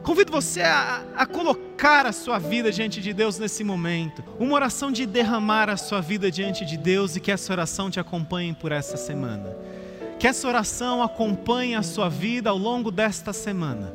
Convido 0.03 0.33
você 0.33 0.63
a, 0.63 1.05
a, 1.15 1.25
colocar 1.25 2.07
a 2.07 2.13
sua 2.13 2.37
vida 2.37 2.73
diante 2.73 3.01
de 3.01 3.13
Deus 3.13 3.39
nesse 3.39 3.63
momento. 3.63 4.23
Uma 4.39 4.55
oração 4.55 4.91
de 4.91 5.07
derramar 5.07 5.71
a 5.71 5.77
sua 5.77 6.01
vida 6.01 6.29
diante 6.29 6.65
de 6.65 6.77
Deus 6.77 7.15
e 7.15 7.21
que 7.21 7.31
essa 7.31 7.53
oração 7.53 7.89
te 7.89 8.01
acompanhe 8.01 8.53
por 8.53 8.73
essa 8.73 8.97
semana. 8.97 9.57
Que 10.19 10.27
essa 10.27 10.49
oração 10.49 11.03
acompanhe 11.03 11.77
a 11.77 11.83
sua 11.83 12.09
vida 12.09 12.51
ao 12.51 12.59
longo 12.59 12.91
desta 12.91 13.33
semana. 13.33 13.95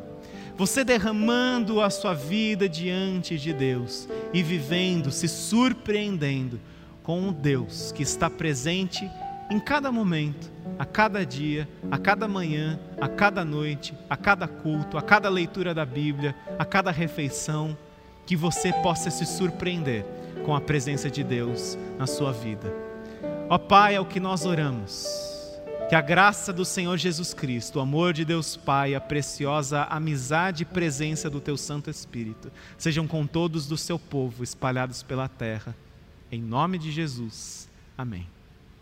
Você 0.56 0.84
derramando 0.84 1.82
a 1.82 1.90
sua 1.90 2.14
vida 2.14 2.70
diante 2.70 3.38
de 3.38 3.54
Deus 3.54 4.08
e 4.34 4.42
vivendo, 4.42 5.12
se 5.12 5.28
surpreendendo 5.28 6.60
com 7.04 7.28
o 7.28 7.32
Deus 7.34 7.92
que 7.92 8.02
está 8.02 8.30
presente 8.30 9.10
em 9.50 9.60
cada 9.60 9.92
momento, 9.92 10.52
a 10.78 10.86
cada 10.86 11.26
dia, 11.26 11.68
a 11.90 11.98
cada 11.98 12.28
manhã, 12.28 12.80
a 13.00 13.08
cada 13.08 13.46
noite, 13.46 13.94
a 14.10 14.18
cada 14.18 14.48
culto, 14.48 14.98
a 14.98 15.02
cada 15.02 15.30
leitura 15.30 15.74
da 15.74 15.86
Bíblia, 15.86 16.36
a 16.60 16.66
cada 16.66 16.92
refeição, 16.92 17.78
que 18.26 18.36
você 18.36 18.74
possa 18.74 19.10
se 19.10 19.26
surpreender 19.26 20.06
com 20.46 20.54
a 20.54 20.60
presença 20.60 21.10
de 21.10 21.24
Deus 21.24 21.78
na 21.98 22.06
sua 22.06 22.34
vida. 22.34 22.74
Ó 23.50 23.58
Pai, 23.58 23.96
é 23.96 24.00
o 24.00 24.06
que 24.06 24.20
nós 24.20 24.46
oramos. 24.46 25.08
Que 25.88 25.96
a 25.96 26.02
graça 26.02 26.52
do 26.52 26.66
Senhor 26.66 26.98
Jesus 26.98 27.34
Cristo, 27.34 27.78
o 27.78 27.82
amor 27.82 28.12
de 28.12 28.26
Deus 28.26 28.58
Pai, 28.58 28.94
a 28.94 29.00
preciosa 29.00 29.84
amizade 29.86 30.64
e 30.64 30.66
presença 30.66 31.30
do 31.30 31.40
Teu 31.40 31.56
Santo 31.56 31.90
Espírito 31.90 32.52
sejam 32.78 33.08
com 33.08 33.26
todos 33.26 33.66
do 33.68 33.78
seu 33.78 33.98
povo 33.98 34.44
espalhados 34.44 35.02
pela 35.02 35.30
terra. 35.30 35.74
Em 36.30 36.42
nome 36.42 36.78
de 36.78 36.92
Jesus. 36.92 37.70
Amém. 37.98 38.37